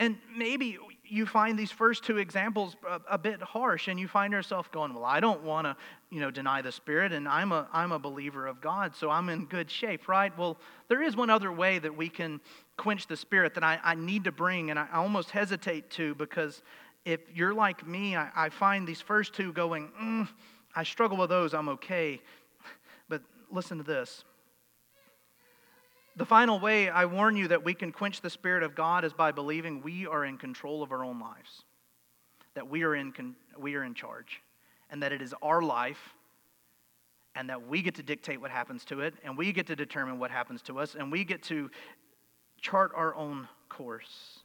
And 0.00 0.16
maybe 0.36 0.76
you 1.04 1.24
find 1.24 1.56
these 1.56 1.70
first 1.70 2.02
two 2.02 2.18
examples 2.18 2.74
a, 2.88 3.00
a, 3.10 3.18
bit 3.18 3.40
harsh 3.40 3.86
and 3.86 4.00
you 4.00 4.08
find 4.08 4.32
yourself 4.32 4.72
going, 4.72 4.92
Well, 4.92 5.04
I 5.04 5.20
don't 5.20 5.44
want 5.44 5.66
to, 5.66 5.76
you 6.10 6.18
know, 6.18 6.32
deny 6.32 6.62
the 6.62 6.72
Spirit 6.72 7.12
and 7.12 7.28
I'm 7.28 7.52
a, 7.52 7.68
I'm 7.72 7.92
a 7.92 7.98
believer 7.98 8.48
of 8.48 8.60
God, 8.60 8.96
so 8.96 9.08
I'm 9.08 9.28
in 9.28 9.44
good 9.44 9.70
shape, 9.70 10.08
right? 10.08 10.36
Well, 10.36 10.58
there 10.88 11.00
is 11.00 11.14
one 11.14 11.30
other 11.30 11.52
way 11.52 11.78
that 11.78 11.96
we 11.96 12.08
can 12.08 12.40
quench 12.76 13.06
the 13.06 13.16
Spirit 13.16 13.54
that 13.54 13.64
I, 13.64 13.78
I 13.82 13.94
need 13.94 14.24
to 14.24 14.32
bring, 14.32 14.70
and 14.70 14.78
I 14.78 14.88
almost 14.92 15.30
hesitate 15.30 15.90
to 15.92 16.14
because 16.14 16.62
if 17.04 17.20
you're 17.34 17.54
like 17.54 17.86
me, 17.86 18.16
I, 18.16 18.30
I 18.34 18.48
find 18.48 18.86
these 18.86 19.00
first 19.00 19.34
two 19.34 19.52
going, 19.52 19.90
mm, 20.00 20.28
I 20.74 20.82
struggle 20.82 21.16
with 21.16 21.30
those, 21.30 21.54
I'm 21.54 21.68
okay. 21.70 22.20
But 23.08 23.22
listen 23.50 23.78
to 23.78 23.84
this 23.84 24.24
the 26.16 26.24
final 26.24 26.60
way 26.60 26.88
I 26.88 27.06
warn 27.06 27.36
you 27.36 27.48
that 27.48 27.64
we 27.64 27.74
can 27.74 27.90
quench 27.90 28.20
the 28.20 28.30
Spirit 28.30 28.62
of 28.62 28.74
God 28.74 29.04
is 29.04 29.12
by 29.12 29.32
believing 29.32 29.82
we 29.82 30.06
are 30.06 30.24
in 30.24 30.38
control 30.38 30.82
of 30.82 30.92
our 30.92 31.04
own 31.04 31.18
lives, 31.18 31.64
that 32.54 32.68
we 32.68 32.84
are 32.84 32.94
in, 32.94 33.12
we 33.58 33.74
are 33.74 33.82
in 33.82 33.94
charge, 33.94 34.40
and 34.90 35.02
that 35.02 35.12
it 35.12 35.20
is 35.20 35.34
our 35.42 35.60
life, 35.60 36.14
and 37.34 37.50
that 37.50 37.66
we 37.66 37.82
get 37.82 37.96
to 37.96 38.02
dictate 38.02 38.40
what 38.40 38.52
happens 38.52 38.84
to 38.84 39.00
it, 39.00 39.14
and 39.24 39.36
we 39.36 39.52
get 39.52 39.66
to 39.66 39.74
determine 39.76 40.20
what 40.20 40.30
happens 40.30 40.62
to 40.62 40.78
us, 40.78 40.94
and 40.94 41.10
we 41.10 41.24
get 41.24 41.42
to 41.42 41.68
chart 42.64 42.92
our 42.94 43.14
own 43.14 43.48
course. 43.68 44.40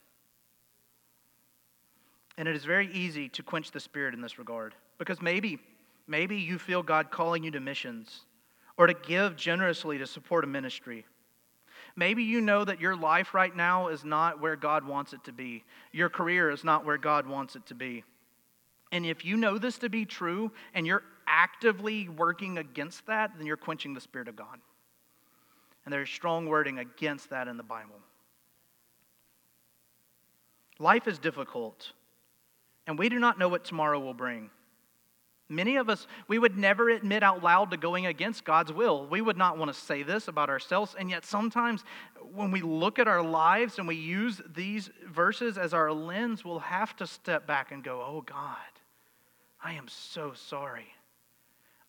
And 2.36 2.46
it 2.46 2.54
is 2.54 2.64
very 2.64 2.90
easy 2.92 3.28
to 3.30 3.42
quench 3.42 3.70
the 3.70 3.80
Spirit 3.80 4.14
in 4.14 4.20
this 4.20 4.38
regard, 4.38 4.74
because 4.98 5.20
maybe, 5.20 5.58
maybe 6.06 6.36
you 6.36 6.58
feel 6.58 6.82
God 6.82 7.10
calling 7.10 7.42
you 7.42 7.50
to 7.50 7.60
missions 7.60 8.26
or 8.76 8.86
to 8.86 8.94
give 8.94 9.36
generously 9.36 9.98
to 9.98 10.06
support 10.06 10.44
a 10.44 10.46
ministry 10.46 11.04
Maybe 11.96 12.22
you 12.22 12.40
know 12.40 12.64
that 12.64 12.80
your 12.80 12.96
life 12.96 13.34
right 13.34 13.54
now 13.54 13.88
is 13.88 14.04
not 14.04 14.40
where 14.40 14.56
God 14.56 14.86
wants 14.86 15.12
it 15.12 15.24
to 15.24 15.32
be. 15.32 15.64
Your 15.92 16.08
career 16.08 16.50
is 16.50 16.64
not 16.64 16.84
where 16.84 16.98
God 16.98 17.26
wants 17.26 17.56
it 17.56 17.66
to 17.66 17.74
be. 17.74 18.04
And 18.92 19.06
if 19.06 19.24
you 19.24 19.36
know 19.36 19.58
this 19.58 19.78
to 19.78 19.88
be 19.88 20.04
true 20.04 20.50
and 20.74 20.86
you're 20.86 21.02
actively 21.26 22.08
working 22.08 22.58
against 22.58 23.06
that, 23.06 23.32
then 23.36 23.46
you're 23.46 23.56
quenching 23.56 23.94
the 23.94 24.00
Spirit 24.00 24.28
of 24.28 24.36
God. 24.36 24.58
And 25.84 25.92
there's 25.92 26.10
strong 26.10 26.46
wording 26.46 26.78
against 26.78 27.30
that 27.30 27.48
in 27.48 27.56
the 27.56 27.62
Bible. 27.62 27.96
Life 30.80 31.06
is 31.06 31.18
difficult, 31.18 31.92
and 32.86 32.98
we 32.98 33.10
do 33.10 33.18
not 33.18 33.38
know 33.38 33.48
what 33.48 33.64
tomorrow 33.64 34.00
will 34.00 34.14
bring. 34.14 34.50
Many 35.50 35.76
of 35.76 35.90
us, 35.90 36.06
we 36.26 36.38
would 36.38 36.56
never 36.56 36.88
admit 36.88 37.22
out 37.22 37.42
loud 37.42 37.72
to 37.72 37.76
going 37.76 38.06
against 38.06 38.44
God's 38.44 38.72
will. 38.72 39.06
We 39.06 39.20
would 39.20 39.36
not 39.36 39.58
want 39.58 39.70
to 39.70 39.78
say 39.78 40.02
this 40.02 40.28
about 40.28 40.48
ourselves. 40.48 40.94
And 40.96 41.10
yet, 41.10 41.26
sometimes 41.26 41.84
when 42.32 42.52
we 42.52 42.62
look 42.62 43.00
at 43.00 43.08
our 43.08 43.22
lives 43.22 43.78
and 43.78 43.86
we 43.88 43.96
use 43.96 44.40
these 44.54 44.90
verses 45.08 45.58
as 45.58 45.74
our 45.74 45.92
lens, 45.92 46.44
we'll 46.44 46.60
have 46.60 46.94
to 46.96 47.06
step 47.06 47.48
back 47.48 47.72
and 47.72 47.82
go, 47.82 48.00
Oh 48.00 48.22
God, 48.22 48.56
I 49.62 49.72
am 49.72 49.88
so 49.88 50.32
sorry. 50.34 50.86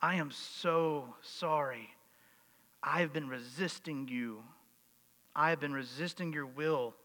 I 0.02 0.16
am 0.16 0.32
so 0.32 1.14
sorry. 1.22 1.92
I've 2.82 3.14
been 3.14 3.30
resisting 3.30 4.08
you. 4.08 4.42
I 5.36 5.52
have 5.52 5.60
been 5.60 5.74
resisting 5.74 6.34
your 6.34 6.48
will 6.48 6.96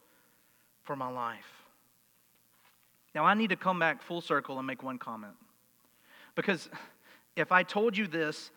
for 0.85 0.97
my 0.97 1.11
life. 1.11 1.66
Now, 3.17 3.25
I 3.25 3.33
need 3.33 3.49
to 3.49 3.57
come 3.57 3.79
back 3.79 4.03
full 4.03 4.21
circle 4.21 4.59
and 4.59 4.67
make 4.67 4.83
one 4.83 4.99
comment. 4.99 5.33
Because 6.35 6.69
if 7.35 7.51
I 7.51 7.63
told 7.63 7.97
you 7.97 8.07
this 8.07 8.51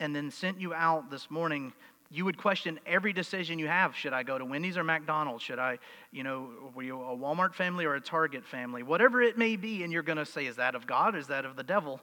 and 0.00 0.16
then 0.16 0.30
sent 0.30 0.58
you 0.58 0.72
out 0.72 1.10
this 1.10 1.30
morning, 1.30 1.74
you 2.10 2.24
would 2.24 2.38
question 2.38 2.80
every 2.86 3.12
decision 3.12 3.58
you 3.58 3.68
have. 3.68 3.94
Should 3.94 4.14
I 4.14 4.22
go 4.22 4.38
to 4.38 4.44
Wendy's 4.46 4.78
or 4.78 4.84
McDonald's? 4.84 5.42
Should 5.42 5.58
I, 5.58 5.78
you 6.12 6.22
know, 6.22 6.48
were 6.74 6.82
you 6.82 6.98
a 6.98 7.14
Walmart 7.14 7.52
family 7.54 7.84
or 7.84 7.94
a 7.94 8.00
Target 8.00 8.46
family? 8.46 8.82
Whatever 8.82 9.20
it 9.20 9.36
may 9.36 9.54
be, 9.54 9.82
and 9.82 9.92
you're 9.92 10.02
going 10.02 10.16
to 10.16 10.24
say, 10.24 10.46
is 10.46 10.56
that 10.56 10.74
of 10.74 10.86
God? 10.86 11.14
Is 11.14 11.26
that 11.26 11.44
of 11.44 11.54
the 11.54 11.62
devil? 11.62 12.00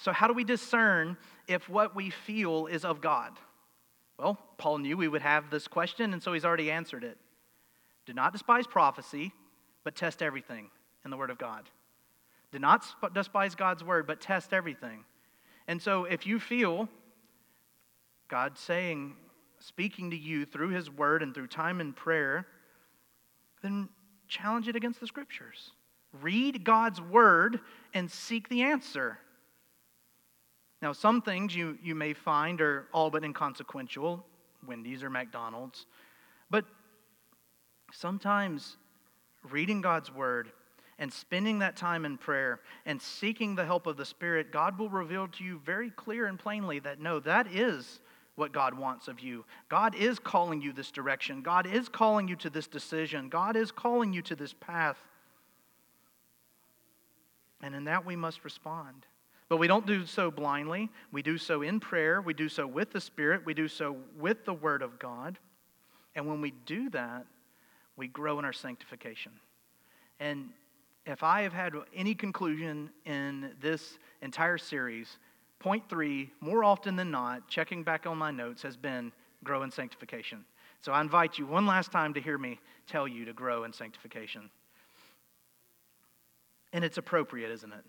So, 0.00 0.12
how 0.12 0.28
do 0.28 0.34
we 0.34 0.44
discern 0.44 1.16
if 1.48 1.66
what 1.66 1.96
we 1.96 2.10
feel 2.10 2.66
is 2.66 2.84
of 2.84 3.00
God? 3.00 3.32
Well, 4.18 4.38
Paul 4.58 4.78
knew 4.78 4.98
we 4.98 5.08
would 5.08 5.22
have 5.22 5.48
this 5.48 5.66
question, 5.66 6.12
and 6.12 6.22
so 6.22 6.34
he's 6.34 6.44
already 6.44 6.70
answered 6.70 7.04
it. 7.04 7.16
Do 8.04 8.12
not 8.12 8.34
despise 8.34 8.66
prophecy, 8.66 9.32
but 9.82 9.96
test 9.96 10.22
everything 10.22 10.68
in 11.04 11.10
the 11.10 11.16
Word 11.16 11.30
of 11.30 11.38
God. 11.38 11.68
Do 12.52 12.58
not 12.58 12.84
despise 13.14 13.54
God's 13.54 13.82
word, 13.82 14.06
but 14.06 14.20
test 14.20 14.52
everything. 14.52 15.04
And 15.66 15.80
so 15.80 16.04
if 16.04 16.26
you 16.26 16.38
feel 16.38 16.88
God 18.28 18.58
saying, 18.58 19.16
speaking 19.58 20.10
to 20.10 20.16
you 20.16 20.44
through 20.44 20.68
his 20.68 20.90
word 20.90 21.22
and 21.22 21.34
through 21.34 21.46
time 21.46 21.80
and 21.80 21.96
prayer, 21.96 22.46
then 23.62 23.88
challenge 24.28 24.68
it 24.68 24.76
against 24.76 25.00
the 25.00 25.06
scriptures. 25.06 25.72
Read 26.20 26.62
God's 26.62 27.00
word 27.00 27.60
and 27.94 28.10
seek 28.10 28.48
the 28.50 28.62
answer. 28.62 29.18
Now, 30.82 30.92
some 30.92 31.22
things 31.22 31.54
you, 31.54 31.78
you 31.82 31.94
may 31.94 32.12
find 32.12 32.60
are 32.60 32.86
all 32.92 33.10
but 33.10 33.24
inconsequential, 33.24 34.26
Wendy's 34.66 35.02
or 35.02 35.10
McDonald's, 35.10 35.86
but 36.50 36.64
sometimes 37.92 38.76
reading 39.50 39.80
God's 39.80 40.12
word 40.12 40.52
and 40.98 41.12
spending 41.12 41.58
that 41.60 41.76
time 41.76 42.04
in 42.04 42.18
prayer 42.18 42.60
and 42.86 43.00
seeking 43.00 43.54
the 43.54 43.64
help 43.64 43.86
of 43.86 43.96
the 43.96 44.04
Spirit, 44.04 44.52
God 44.52 44.78
will 44.78 44.90
reveal 44.90 45.28
to 45.28 45.44
you 45.44 45.60
very 45.64 45.90
clear 45.90 46.26
and 46.26 46.38
plainly 46.38 46.78
that 46.80 47.00
no, 47.00 47.20
that 47.20 47.46
is 47.46 48.00
what 48.34 48.52
God 48.52 48.74
wants 48.74 49.08
of 49.08 49.20
you. 49.20 49.44
God 49.68 49.94
is 49.94 50.18
calling 50.18 50.62
you 50.62 50.72
this 50.72 50.90
direction. 50.90 51.42
God 51.42 51.66
is 51.66 51.88
calling 51.88 52.28
you 52.28 52.36
to 52.36 52.50
this 52.50 52.66
decision. 52.66 53.28
God 53.28 53.56
is 53.56 53.70
calling 53.70 54.12
you 54.12 54.22
to 54.22 54.36
this 54.36 54.54
path. 54.54 54.96
And 57.62 57.74
in 57.74 57.84
that 57.84 58.04
we 58.04 58.16
must 58.16 58.44
respond. 58.44 59.06
But 59.48 59.58
we 59.58 59.66
don't 59.66 59.86
do 59.86 60.06
so 60.06 60.30
blindly. 60.30 60.88
We 61.12 61.22
do 61.22 61.36
so 61.36 61.60
in 61.62 61.78
prayer. 61.78 62.22
We 62.22 62.32
do 62.32 62.48
so 62.48 62.66
with 62.66 62.90
the 62.90 63.00
Spirit. 63.00 63.44
We 63.44 63.54
do 63.54 63.68
so 63.68 63.96
with 64.18 64.44
the 64.46 64.54
Word 64.54 64.80
of 64.80 64.98
God. 64.98 65.38
And 66.14 66.26
when 66.26 66.40
we 66.40 66.52
do 66.64 66.88
that, 66.90 67.26
we 67.96 68.08
grow 68.08 68.38
in 68.38 68.44
our 68.46 68.52
sanctification. 68.52 69.32
And 70.18 70.50
if 71.06 71.22
I 71.22 71.42
have 71.42 71.52
had 71.52 71.74
any 71.94 72.14
conclusion 72.14 72.90
in 73.04 73.50
this 73.60 73.98
entire 74.20 74.58
series, 74.58 75.18
point 75.58 75.88
three, 75.88 76.32
more 76.40 76.64
often 76.64 76.96
than 76.96 77.10
not, 77.10 77.48
checking 77.48 77.82
back 77.82 78.06
on 78.06 78.18
my 78.18 78.30
notes, 78.30 78.62
has 78.62 78.76
been 78.76 79.12
grow 79.42 79.62
in 79.62 79.70
sanctification. 79.70 80.44
So 80.80 80.92
I 80.92 81.00
invite 81.00 81.38
you 81.38 81.46
one 81.46 81.66
last 81.66 81.92
time 81.92 82.14
to 82.14 82.20
hear 82.20 82.38
me 82.38 82.58
tell 82.86 83.06
you 83.06 83.24
to 83.24 83.32
grow 83.32 83.64
in 83.64 83.72
sanctification. 83.72 84.50
And 86.72 86.84
it's 86.84 86.98
appropriate, 86.98 87.50
isn't 87.50 87.72
it? 87.72 87.84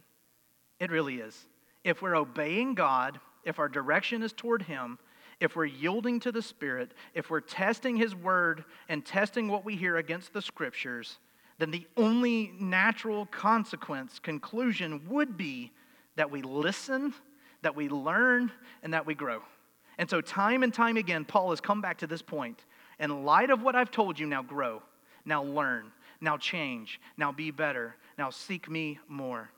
It 0.80 0.92
really 0.92 1.16
is. 1.16 1.46
If 1.84 2.02
we're 2.02 2.16
obeying 2.16 2.76
God, 2.76 3.20
if 3.44 3.60
our 3.60 3.70
direction 3.70 4.24
is 4.24 4.34
toward 4.34 4.64
Him, 4.64 4.98
if 5.40 5.56
we're 5.56 5.66
yielding 5.66 6.20
to 6.22 6.32
the 6.32 6.42
Spirit, 6.42 6.94
if 7.14 7.30
we're 7.30 7.42
testing 7.42 7.96
His 7.96 8.16
Word 8.16 8.64
and 8.90 9.06
testing 9.06 9.48
what 9.48 9.66
we 9.66 9.76
hear 9.76 9.98
against 9.98 10.34
the 10.34 10.42
Scriptures, 10.42 11.20
then 11.60 11.72
the 11.72 11.88
only 11.98 12.52
natural 12.60 13.26
consequence, 13.28 14.20
conclusion 14.20 15.02
would 15.08 15.38
be 15.38 15.72
that 16.16 16.30
we 16.30 16.42
listen, 16.42 17.14
that 17.62 17.76
we 17.76 17.90
learn, 17.90 18.52
and 18.82 18.94
that 18.94 19.06
we 19.06 19.16
grow. 19.16 19.42
And 19.98 20.10
so, 20.10 20.22
time 20.22 20.64
and 20.64 20.74
time 20.74 20.98
again, 20.98 21.26
Paul 21.26 21.52
has 21.52 21.62
come 21.62 21.82
back 21.82 22.00
to 22.00 22.08
this 22.08 22.22
point. 22.22 22.66
In 23.00 23.26
light 23.26 23.50
of 23.50 23.62
what 23.62 23.76
I've 23.76 23.92
told 23.92 24.18
you, 24.18 24.26
now 24.26 24.42
grow, 24.42 24.82
now 25.26 25.44
learn, 25.44 25.92
now 26.22 26.38
change, 26.38 27.00
now 27.18 27.32
be 27.32 27.52
better, 27.52 27.96
now 28.18 28.30
seek 28.30 28.70
me 28.70 29.00
more. 29.08 29.50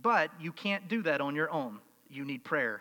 But 0.00 0.30
you 0.40 0.52
can't 0.52 0.88
do 0.88 1.02
that 1.02 1.20
on 1.20 1.34
your 1.34 1.50
own. 1.50 1.78
You 2.10 2.24
need 2.24 2.44
prayer, 2.44 2.80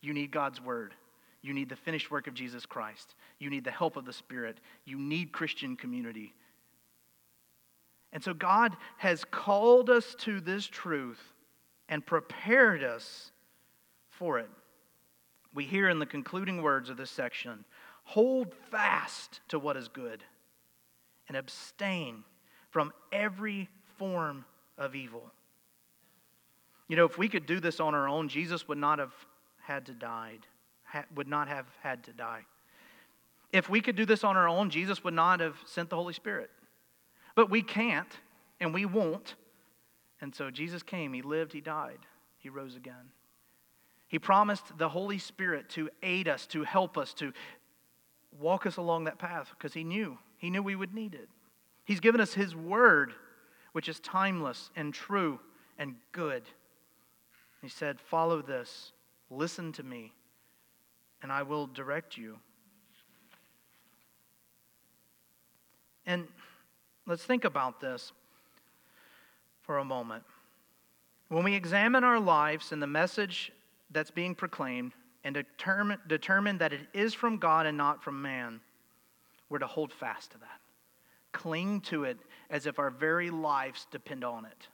You 0.00 0.12
need 0.12 0.30
God's 0.30 0.60
word. 0.60 0.94
You 1.42 1.52
need 1.52 1.68
the 1.68 1.76
finished 1.76 2.10
work 2.10 2.28
of 2.28 2.34
Jesus 2.34 2.64
Christ. 2.64 3.16
You 3.40 3.50
need 3.50 3.64
the 3.64 3.70
help 3.72 3.96
of 3.96 4.04
the 4.04 4.12
Spirit. 4.12 4.58
You 4.84 4.96
need 4.98 5.32
Christian 5.32 5.76
community. 5.76 6.32
And 8.12 8.22
so 8.22 8.34
God 8.34 8.76
has 8.98 9.24
called 9.24 9.88
us 9.88 10.14
to 10.20 10.40
this 10.40 10.66
truth 10.66 11.20
and 11.88 12.04
prepared 12.04 12.82
us 12.82 13.32
for 14.10 14.38
it. 14.38 14.50
We 15.54 15.64
hear 15.64 15.88
in 15.88 15.98
the 15.98 16.06
concluding 16.06 16.62
words 16.62 16.90
of 16.90 16.96
this 16.96 17.10
section 17.10 17.64
hold 18.04 18.54
fast 18.70 19.40
to 19.48 19.58
what 19.58 19.76
is 19.76 19.88
good 19.88 20.24
and 21.28 21.36
abstain 21.36 22.24
from 22.70 22.92
every 23.12 23.68
form 23.96 24.44
of 24.76 24.94
evil. 24.94 25.30
You 26.88 26.96
know, 26.96 27.04
if 27.04 27.16
we 27.16 27.28
could 27.28 27.46
do 27.46 27.60
this 27.60 27.80
on 27.80 27.94
our 27.94 28.08
own, 28.08 28.28
Jesus 28.28 28.66
would 28.68 28.78
not 28.78 28.98
have 28.98 29.12
had 29.62 29.86
to 29.86 29.92
die, 29.92 30.38
would 31.14 31.28
not 31.28 31.48
have 31.48 31.66
had 31.82 32.04
to 32.04 32.12
die. 32.12 32.44
If 33.52 33.68
we 33.68 33.80
could 33.80 33.96
do 33.96 34.04
this 34.04 34.24
on 34.24 34.36
our 34.36 34.48
own, 34.48 34.70
Jesus 34.70 35.04
would 35.04 35.14
not 35.14 35.40
have 35.40 35.56
sent 35.66 35.90
the 35.90 35.96
Holy 35.96 36.14
Spirit. 36.14 36.50
But 37.34 37.50
we 37.50 37.62
can't, 37.62 38.12
and 38.60 38.74
we 38.74 38.84
won't. 38.84 39.34
And 40.20 40.34
so 40.34 40.50
Jesus 40.50 40.82
came, 40.82 41.12
He 41.12 41.22
lived, 41.22 41.52
He 41.52 41.60
died, 41.60 41.98
He 42.38 42.48
rose 42.48 42.76
again. 42.76 43.10
He 44.08 44.18
promised 44.18 44.76
the 44.76 44.90
Holy 44.90 45.18
Spirit 45.18 45.70
to 45.70 45.88
aid 46.02 46.28
us, 46.28 46.46
to 46.48 46.64
help 46.64 46.98
us, 46.98 47.14
to 47.14 47.32
walk 48.38 48.66
us 48.66 48.76
along 48.76 49.04
that 49.04 49.18
path 49.18 49.48
because 49.56 49.72
He 49.72 49.84
knew. 49.84 50.18
He 50.36 50.50
knew 50.50 50.62
we 50.62 50.76
would 50.76 50.94
need 50.94 51.14
it. 51.14 51.28
He's 51.84 52.00
given 52.00 52.20
us 52.20 52.34
His 52.34 52.54
Word, 52.54 53.14
which 53.72 53.88
is 53.88 54.00
timeless 54.00 54.70
and 54.76 54.92
true 54.92 55.40
and 55.78 55.94
good. 56.12 56.42
He 57.62 57.68
said, 57.68 58.00
Follow 58.00 58.42
this, 58.42 58.92
listen 59.30 59.72
to 59.72 59.82
me, 59.82 60.12
and 61.22 61.32
I 61.32 61.42
will 61.42 61.66
direct 61.66 62.16
you. 62.16 62.38
And 66.04 66.26
let's 67.06 67.24
think 67.24 67.44
about 67.44 67.80
this 67.80 68.12
for 69.62 69.78
a 69.78 69.84
moment. 69.84 70.24
When 71.28 71.44
we 71.44 71.54
examine 71.54 72.04
our 72.04 72.20
lives 72.20 72.72
and 72.72 72.82
the 72.82 72.86
message 72.86 73.52
that's 73.90 74.10
being 74.10 74.34
proclaimed 74.34 74.92
and 75.24 75.34
determine, 75.34 75.98
determine 76.06 76.58
that 76.58 76.72
it 76.72 76.80
is 76.92 77.14
from 77.14 77.38
God 77.38 77.66
and 77.66 77.76
not 77.76 78.02
from 78.02 78.20
man, 78.20 78.60
we're 79.48 79.58
to 79.58 79.66
hold 79.66 79.92
fast 79.92 80.32
to 80.32 80.38
that. 80.38 80.60
Cling 81.32 81.80
to 81.82 82.04
it 82.04 82.18
as 82.50 82.66
if 82.66 82.78
our 82.78 82.90
very 82.90 83.30
lives 83.30 83.86
depend 83.90 84.24
on 84.24 84.44
it 84.44 84.68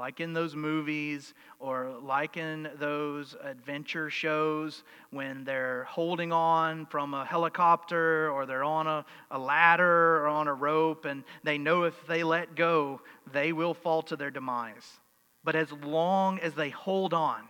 like 0.00 0.18
in 0.18 0.32
those 0.32 0.56
movies 0.56 1.34
or 1.58 1.94
like 2.02 2.38
in 2.38 2.70
those 2.78 3.36
adventure 3.44 4.08
shows 4.08 4.82
when 5.10 5.44
they're 5.44 5.84
holding 5.84 6.32
on 6.32 6.86
from 6.86 7.12
a 7.12 7.22
helicopter 7.22 8.30
or 8.30 8.46
they're 8.46 8.64
on 8.64 8.86
a, 8.86 9.04
a 9.30 9.38
ladder 9.38 10.16
or 10.22 10.28
on 10.28 10.48
a 10.48 10.54
rope 10.54 11.04
and 11.04 11.22
they 11.44 11.58
know 11.58 11.82
if 11.82 11.94
they 12.06 12.24
let 12.24 12.56
go, 12.56 12.98
they 13.30 13.52
will 13.52 13.74
fall 13.74 14.00
to 14.00 14.16
their 14.16 14.30
demise. 14.30 15.00
But 15.44 15.54
as 15.54 15.70
long 15.70 16.38
as 16.38 16.54
they 16.54 16.70
hold 16.70 17.12
on, 17.12 17.42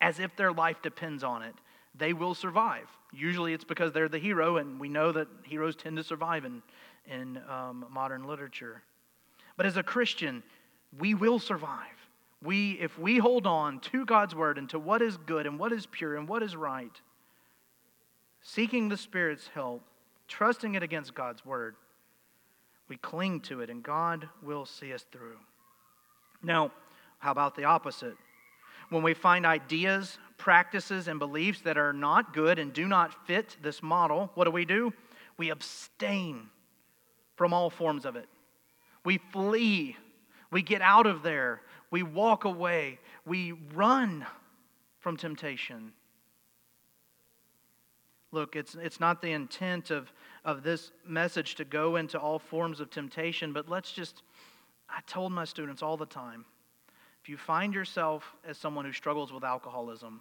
as 0.00 0.18
if 0.18 0.34
their 0.34 0.52
life 0.52 0.80
depends 0.80 1.22
on 1.22 1.42
it, 1.42 1.56
they 1.94 2.14
will 2.14 2.34
survive. 2.34 2.88
Usually 3.12 3.52
it's 3.52 3.64
because 3.64 3.92
they're 3.92 4.08
the 4.08 4.18
hero, 4.18 4.56
and 4.56 4.80
we 4.80 4.88
know 4.88 5.12
that 5.12 5.28
heroes 5.42 5.76
tend 5.76 5.98
to 5.98 6.02
survive 6.04 6.46
in, 6.46 6.62
in 7.06 7.38
um, 7.50 7.84
modern 7.90 8.26
literature. 8.26 8.82
But 9.58 9.66
as 9.66 9.76
a 9.76 9.82
Christian, 9.82 10.42
we 10.98 11.12
will 11.14 11.38
survive. 11.38 11.97
We, 12.42 12.72
if 12.80 12.98
we 12.98 13.18
hold 13.18 13.46
on 13.46 13.80
to 13.80 14.04
God's 14.04 14.34
word 14.34 14.58
and 14.58 14.68
to 14.70 14.78
what 14.78 15.02
is 15.02 15.16
good 15.16 15.46
and 15.46 15.58
what 15.58 15.72
is 15.72 15.86
pure 15.86 16.16
and 16.16 16.28
what 16.28 16.42
is 16.42 16.54
right, 16.54 16.92
seeking 18.42 18.88
the 18.88 18.96
Spirit's 18.96 19.48
help, 19.48 19.82
trusting 20.28 20.74
it 20.74 20.82
against 20.82 21.14
God's 21.14 21.44
word, 21.44 21.74
we 22.88 22.96
cling 22.96 23.40
to 23.40 23.60
it 23.60 23.70
and 23.70 23.82
God 23.82 24.28
will 24.42 24.66
see 24.66 24.92
us 24.92 25.04
through. 25.10 25.36
Now, 26.42 26.70
how 27.18 27.32
about 27.32 27.56
the 27.56 27.64
opposite? 27.64 28.16
When 28.90 29.02
we 29.02 29.14
find 29.14 29.44
ideas, 29.44 30.18
practices, 30.38 31.08
and 31.08 31.18
beliefs 31.18 31.60
that 31.62 31.76
are 31.76 31.92
not 31.92 32.32
good 32.32 32.58
and 32.58 32.72
do 32.72 32.86
not 32.86 33.26
fit 33.26 33.56
this 33.62 33.82
model, 33.82 34.30
what 34.34 34.44
do 34.44 34.50
we 34.50 34.64
do? 34.64 34.92
We 35.36 35.50
abstain 35.50 36.48
from 37.36 37.52
all 37.52 37.68
forms 37.68 38.04
of 38.04 38.16
it. 38.16 38.28
We 39.04 39.18
flee 39.18 39.96
we 40.50 40.62
get 40.62 40.80
out 40.80 41.06
of 41.06 41.22
there. 41.22 41.60
We 41.90 42.02
walk 42.02 42.44
away. 42.44 42.98
We 43.24 43.52
run 43.74 44.26
from 44.98 45.16
temptation. 45.16 45.92
Look, 48.30 48.56
it's, 48.56 48.74
it's 48.74 49.00
not 49.00 49.22
the 49.22 49.32
intent 49.32 49.90
of, 49.90 50.12
of 50.44 50.62
this 50.62 50.92
message 51.06 51.54
to 51.56 51.64
go 51.64 51.96
into 51.96 52.18
all 52.18 52.38
forms 52.38 52.80
of 52.80 52.90
temptation, 52.90 53.52
but 53.52 53.68
let's 53.68 53.90
just, 53.90 54.22
I 54.88 55.00
told 55.06 55.32
my 55.32 55.44
students 55.44 55.82
all 55.82 55.96
the 55.96 56.06
time 56.06 56.44
if 57.22 57.28
you 57.28 57.36
find 57.36 57.74
yourself 57.74 58.36
as 58.46 58.56
someone 58.58 58.84
who 58.84 58.92
struggles 58.92 59.32
with 59.32 59.44
alcoholism, 59.44 60.20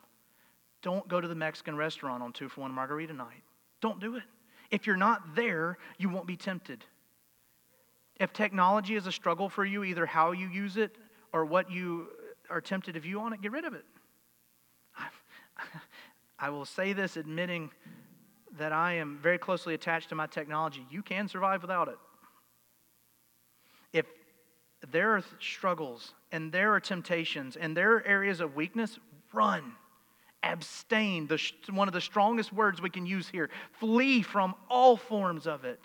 don't 0.82 1.08
go 1.08 1.20
to 1.20 1.28
the 1.28 1.36
Mexican 1.36 1.76
restaurant 1.76 2.24
on 2.24 2.34
two 2.34 2.50
for 2.50 2.62
one 2.62 2.72
margarita 2.72 3.14
night. 3.14 3.44
Don't 3.82 4.00
do 4.00 4.16
it. 4.16 4.24
If 4.72 4.88
you're 4.88 4.98
not 4.98 5.36
there, 5.36 5.78
you 5.98 6.10
won't 6.10 6.28
be 6.28 6.36
tempted. 6.36 6.84
If 8.20 8.34
technology 8.34 8.96
is 8.96 9.06
a 9.06 9.12
struggle 9.12 9.48
for 9.48 9.64
you, 9.64 9.84
either 9.84 10.06
how 10.06 10.32
you 10.32 10.48
use 10.48 10.78
it 10.78 10.98
or 11.34 11.46
what 11.46 11.72
you 11.72 12.08
are 12.50 12.62
tempted 12.62 12.94
to 12.94 13.00
view 13.00 13.20
on 13.20 13.34
it, 13.34 13.42
get 13.42 13.52
rid 13.52 13.66
of 13.66 13.74
it. 13.74 13.86
I 16.40 16.50
will 16.50 16.66
say 16.66 16.94
this 16.94 17.18
admitting 17.18 17.72
that 18.58 18.72
I 18.72 18.94
am 18.94 19.20
very 19.22 19.38
closely 19.38 19.74
attached 19.74 20.10
to 20.10 20.16
my 20.16 20.28
technology. 20.28 20.86
You 20.90 21.02
can 21.02 21.28
survive 21.28 21.62
without 21.62 21.88
it. 21.88 21.98
If 23.94 24.06
there 24.92 25.16
are 25.16 25.24
struggles 25.40 26.14
and 26.32 26.52
there 26.52 26.74
are 26.74 26.80
temptations 26.80 27.56
and 27.56 27.76
there 27.76 27.94
are 27.96 28.06
areas 28.06 28.40
of 28.40 28.56
weakness, 28.56 28.98
run. 29.34 29.74
Abstain, 30.44 31.28
the, 31.28 31.42
one 31.72 31.88
of 31.88 31.94
the 31.94 32.02
strongest 32.02 32.54
words 32.54 32.82
we 32.82 32.90
can 32.90 33.06
use 33.06 33.28
here. 33.28 33.50
Flee 33.80 34.22
from 34.22 34.56
all 34.70 34.96
forms 34.96 35.48
of 35.48 35.66
it. 35.66 35.80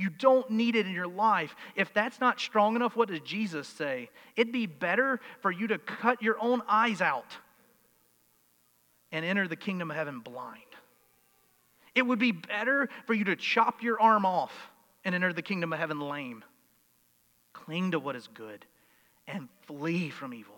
You 0.00 0.08
don't 0.08 0.48
need 0.50 0.76
it 0.76 0.86
in 0.86 0.94
your 0.94 1.06
life. 1.06 1.54
If 1.76 1.92
that's 1.92 2.20
not 2.20 2.40
strong 2.40 2.74
enough, 2.74 2.96
what 2.96 3.10
does 3.10 3.20
Jesus 3.20 3.68
say? 3.68 4.08
It'd 4.34 4.50
be 4.50 4.64
better 4.64 5.20
for 5.42 5.50
you 5.50 5.66
to 5.66 5.76
cut 5.76 6.22
your 6.22 6.36
own 6.40 6.62
eyes 6.66 7.02
out 7.02 7.36
and 9.12 9.26
enter 9.26 9.46
the 9.46 9.56
kingdom 9.56 9.90
of 9.90 9.96
heaven 9.98 10.20
blind. 10.20 10.62
It 11.94 12.06
would 12.06 12.18
be 12.18 12.32
better 12.32 12.88
for 13.06 13.12
you 13.12 13.24
to 13.24 13.36
chop 13.36 13.82
your 13.82 14.00
arm 14.00 14.24
off 14.24 14.70
and 15.04 15.14
enter 15.14 15.34
the 15.34 15.42
kingdom 15.42 15.74
of 15.74 15.78
heaven 15.78 16.00
lame. 16.00 16.44
Cling 17.52 17.90
to 17.90 17.98
what 17.98 18.16
is 18.16 18.26
good 18.32 18.64
and 19.28 19.48
flee 19.66 20.08
from 20.08 20.32
evil 20.32 20.54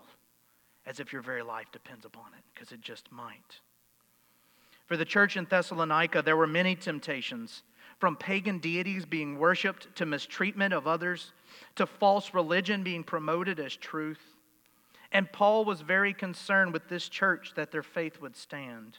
as 0.87 1.01
if 1.01 1.13
your 1.13 1.23
very 1.23 1.43
life 1.43 1.67
depends 1.73 2.05
upon 2.05 2.27
it, 2.37 2.45
because 2.55 2.71
it 2.71 2.81
just 2.81 3.11
might. 3.11 3.61
For 4.87 4.97
the 4.97 5.05
church 5.05 5.37
in 5.37 5.47
Thessalonica, 5.47 6.23
there 6.23 6.37
were 6.37 6.47
many 6.47 6.77
temptations 6.77 7.63
from 8.03 8.17
pagan 8.17 8.59
deities 8.59 9.07
being 9.07 9.39
worshiped 9.39 9.95
to 9.95 10.05
mistreatment 10.05 10.75
of 10.75 10.89
others 10.89 11.31
to 11.77 11.87
false 11.87 12.35
religion 12.35 12.83
being 12.83 13.05
promoted 13.05 13.61
as 13.61 13.77
truth. 13.77 14.19
And 15.13 15.31
Paul 15.31 15.65
was 15.65 15.83
very 15.83 16.13
concerned 16.13 16.73
with 16.73 16.89
this 16.89 17.09
church 17.09 17.53
that 17.55 17.71
their 17.71 17.85
faith 17.85 18.21
would 18.21 18.35
stand. 18.35 18.99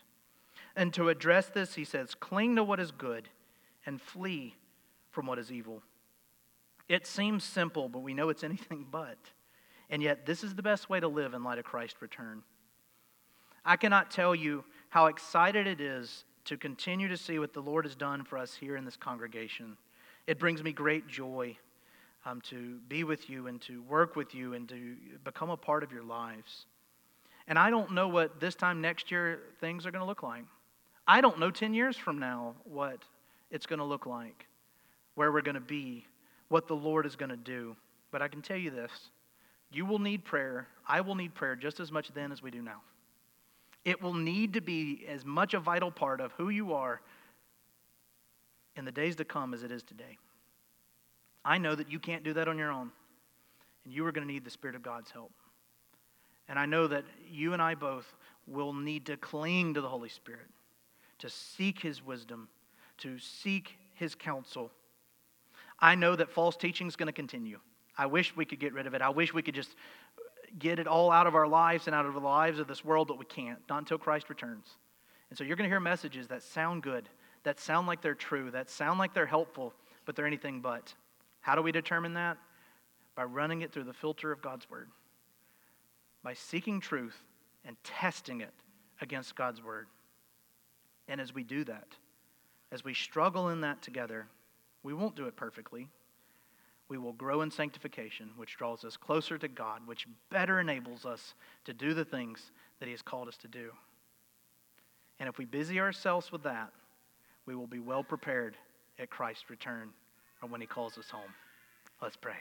And 0.77 0.93
to 0.93 1.09
address 1.09 1.47
this, 1.47 1.75
he 1.75 1.83
says, 1.83 2.15
Cling 2.15 2.55
to 2.55 2.63
what 2.63 2.79
is 2.79 2.91
good 2.91 3.27
and 3.85 4.01
flee 4.01 4.55
from 5.11 5.25
what 5.25 5.37
is 5.37 5.51
evil. 5.51 5.83
It 6.87 7.05
seems 7.05 7.43
simple, 7.43 7.89
but 7.89 8.03
we 8.03 8.13
know 8.13 8.29
it's 8.29 8.45
anything 8.45 8.85
but. 8.89 9.17
And 9.89 10.01
yet, 10.01 10.25
this 10.25 10.45
is 10.45 10.55
the 10.55 10.63
best 10.63 10.89
way 10.89 11.01
to 11.01 11.09
live 11.09 11.33
in 11.33 11.43
light 11.43 11.59
of 11.59 11.65
Christ's 11.65 12.01
return. 12.01 12.41
I 13.65 13.75
cannot 13.75 14.11
tell 14.11 14.33
you 14.33 14.63
how 14.87 15.07
excited 15.07 15.67
it 15.67 15.81
is 15.81 16.23
to 16.45 16.57
continue 16.57 17.07
to 17.07 17.17
see 17.17 17.39
what 17.39 17.53
the 17.53 17.61
Lord 17.61 17.85
has 17.85 17.95
done 17.95 18.23
for 18.23 18.37
us 18.37 18.53
here 18.53 18.75
in 18.75 18.85
this 18.85 18.97
congregation. 18.97 19.77
It 20.27 20.39
brings 20.39 20.63
me 20.63 20.71
great 20.71 21.07
joy 21.07 21.57
um, 22.25 22.41
to 22.41 22.79
be 22.87 23.03
with 23.03 23.29
you 23.29 23.47
and 23.47 23.61
to 23.61 23.81
work 23.83 24.15
with 24.15 24.33
you 24.33 24.53
and 24.53 24.67
to 24.69 24.95
become 25.23 25.49
a 25.49 25.57
part 25.57 25.83
of 25.83 25.91
your 25.91 26.03
lives. 26.03 26.65
And 27.47 27.59
I 27.59 27.69
don't 27.69 27.91
know 27.91 28.07
what 28.07 28.39
this 28.39 28.55
time 28.55 28.81
next 28.81 29.11
year 29.11 29.39
things 29.59 29.85
are 29.85 29.91
going 29.91 30.01
to 30.01 30.07
look 30.07 30.23
like. 30.23 30.43
I 31.07 31.19
don't 31.19 31.39
know 31.39 31.51
10 31.51 31.73
years 31.73 31.97
from 31.97 32.19
now 32.19 32.55
what 32.63 32.99
it's 33.51 33.65
going 33.65 33.79
to 33.79 33.85
look 33.85 34.05
like, 34.05 34.47
where 35.15 35.31
we're 35.31 35.41
going 35.41 35.55
to 35.55 35.61
be, 35.61 36.05
what 36.47 36.67
the 36.67 36.75
Lord 36.75 37.05
is 37.05 37.15
going 37.15 37.29
to 37.29 37.37
do. 37.37 37.75
But 38.11 38.21
I 38.21 38.27
can 38.27 38.41
tell 38.41 38.57
you 38.57 38.69
this 38.69 38.91
you 39.71 39.85
will 39.85 39.99
need 39.99 40.23
prayer. 40.23 40.67
I 40.87 41.01
will 41.01 41.15
need 41.15 41.33
prayer 41.33 41.55
just 41.55 41.79
as 41.79 41.91
much 41.91 42.09
then 42.13 42.31
as 42.31 42.41
we 42.41 42.51
do 42.51 42.61
now. 42.61 42.81
It 43.85 44.01
will 44.01 44.13
need 44.13 44.53
to 44.53 44.61
be 44.61 45.05
as 45.09 45.25
much 45.25 45.53
a 45.53 45.59
vital 45.59 45.91
part 45.91 46.21
of 46.21 46.31
who 46.33 46.49
you 46.49 46.73
are 46.73 47.01
in 48.75 48.85
the 48.85 48.91
days 48.91 49.15
to 49.17 49.25
come 49.25 49.53
as 49.53 49.63
it 49.63 49.71
is 49.71 49.83
today. 49.83 50.17
I 51.45 51.57
know 51.57 51.75
that 51.75 51.91
you 51.91 51.99
can't 51.99 52.23
do 52.23 52.33
that 52.33 52.47
on 52.47 52.57
your 52.57 52.71
own, 52.71 52.91
and 53.83 53.93
you 53.93 54.05
are 54.05 54.11
going 54.11 54.25
to 54.25 54.33
need 54.33 54.45
the 54.45 54.49
Spirit 54.49 54.75
of 54.75 54.83
God's 54.83 55.11
help. 55.11 55.31
And 56.47 56.57
I 56.57 56.65
know 56.65 56.87
that 56.87 57.03
you 57.29 57.53
and 57.53 57.61
I 57.61 57.75
both 57.75 58.05
will 58.47 58.73
need 58.73 59.05
to 59.07 59.17
cling 59.17 59.73
to 59.73 59.81
the 59.81 59.89
Holy 59.89 60.09
Spirit, 60.09 60.47
to 61.19 61.29
seek 61.29 61.79
His 61.79 62.03
wisdom, 62.03 62.47
to 62.99 63.19
seek 63.19 63.77
His 63.95 64.15
counsel. 64.15 64.71
I 65.79 65.95
know 65.95 66.15
that 66.15 66.29
false 66.29 66.55
teaching 66.55 66.87
is 66.87 66.95
going 66.95 67.07
to 67.07 67.13
continue. 67.13 67.59
I 67.97 68.05
wish 68.05 68.35
we 68.35 68.45
could 68.45 68.59
get 68.59 68.73
rid 68.73 68.87
of 68.87 68.93
it. 68.93 69.01
I 69.01 69.09
wish 69.09 69.33
we 69.33 69.41
could 69.41 69.55
just 69.55 69.75
get 70.57 70.79
it 70.79 70.87
all 70.87 71.11
out 71.11 71.27
of 71.27 71.35
our 71.35 71.47
lives 71.47 71.87
and 71.87 71.95
out 71.95 72.05
of 72.05 72.13
the 72.13 72.19
lives 72.19 72.59
of 72.59 72.67
this 72.67 72.85
world, 72.85 73.07
but 73.07 73.17
we 73.17 73.25
can't, 73.25 73.59
not 73.69 73.79
until 73.79 73.97
Christ 73.97 74.29
returns. 74.29 74.67
And 75.29 75.37
so 75.37 75.43
you're 75.43 75.55
going 75.55 75.67
to 75.67 75.73
hear 75.73 75.79
messages 75.79 76.27
that 76.27 76.43
sound 76.43 76.83
good, 76.83 77.09
that 77.43 77.59
sound 77.59 77.87
like 77.87 78.01
they're 78.01 78.13
true, 78.13 78.51
that 78.51 78.69
sound 78.69 78.99
like 78.99 79.13
they're 79.13 79.25
helpful, 79.25 79.73
but 80.05 80.15
they're 80.15 80.27
anything 80.27 80.61
but. 80.61 80.93
How 81.41 81.55
do 81.55 81.61
we 81.61 81.71
determine 81.71 82.13
that? 82.13 82.37
By 83.15 83.23
running 83.23 83.61
it 83.61 83.71
through 83.71 83.85
the 83.85 83.93
filter 83.93 84.31
of 84.31 84.41
God's 84.41 84.69
Word, 84.69 84.89
by 86.23 86.33
seeking 86.33 86.79
truth 86.79 87.17
and 87.65 87.75
testing 87.83 88.41
it 88.41 88.53
against 89.01 89.35
God's 89.35 89.63
Word. 89.63 89.87
And 91.07 91.19
as 91.19 91.33
we 91.33 91.43
do 91.43 91.63
that, 91.65 91.87
as 92.71 92.83
we 92.83 92.93
struggle 92.93 93.49
in 93.49 93.61
that 93.61 93.81
together, 93.81 94.27
we 94.83 94.93
won't 94.93 95.15
do 95.15 95.25
it 95.25 95.35
perfectly. 95.35 95.89
We 96.89 96.97
will 96.97 97.13
grow 97.13 97.41
in 97.41 97.49
sanctification, 97.49 98.31
which 98.35 98.57
draws 98.57 98.83
us 98.83 98.97
closer 98.97 99.37
to 99.37 99.47
God, 99.47 99.81
which 99.85 100.07
better 100.29 100.59
enables 100.59 101.05
us 101.05 101.33
to 101.65 101.73
do 101.73 101.93
the 101.93 102.05
things 102.05 102.51
that 102.79 102.85
He 102.85 102.91
has 102.91 103.01
called 103.01 103.27
us 103.27 103.37
to 103.37 103.47
do. 103.47 103.71
And 105.19 105.29
if 105.29 105.37
we 105.37 105.45
busy 105.45 105.79
ourselves 105.79 106.31
with 106.31 106.43
that, 106.43 106.71
we 107.45 107.55
will 107.55 107.67
be 107.67 107.79
well 107.79 108.03
prepared 108.03 108.57
at 108.99 109.09
Christ's 109.09 109.49
return 109.49 109.89
or 110.41 110.49
when 110.49 110.61
He 110.61 110.67
calls 110.67 110.97
us 110.97 111.09
home. 111.09 111.33
Let's 112.01 112.17
pray. 112.17 112.35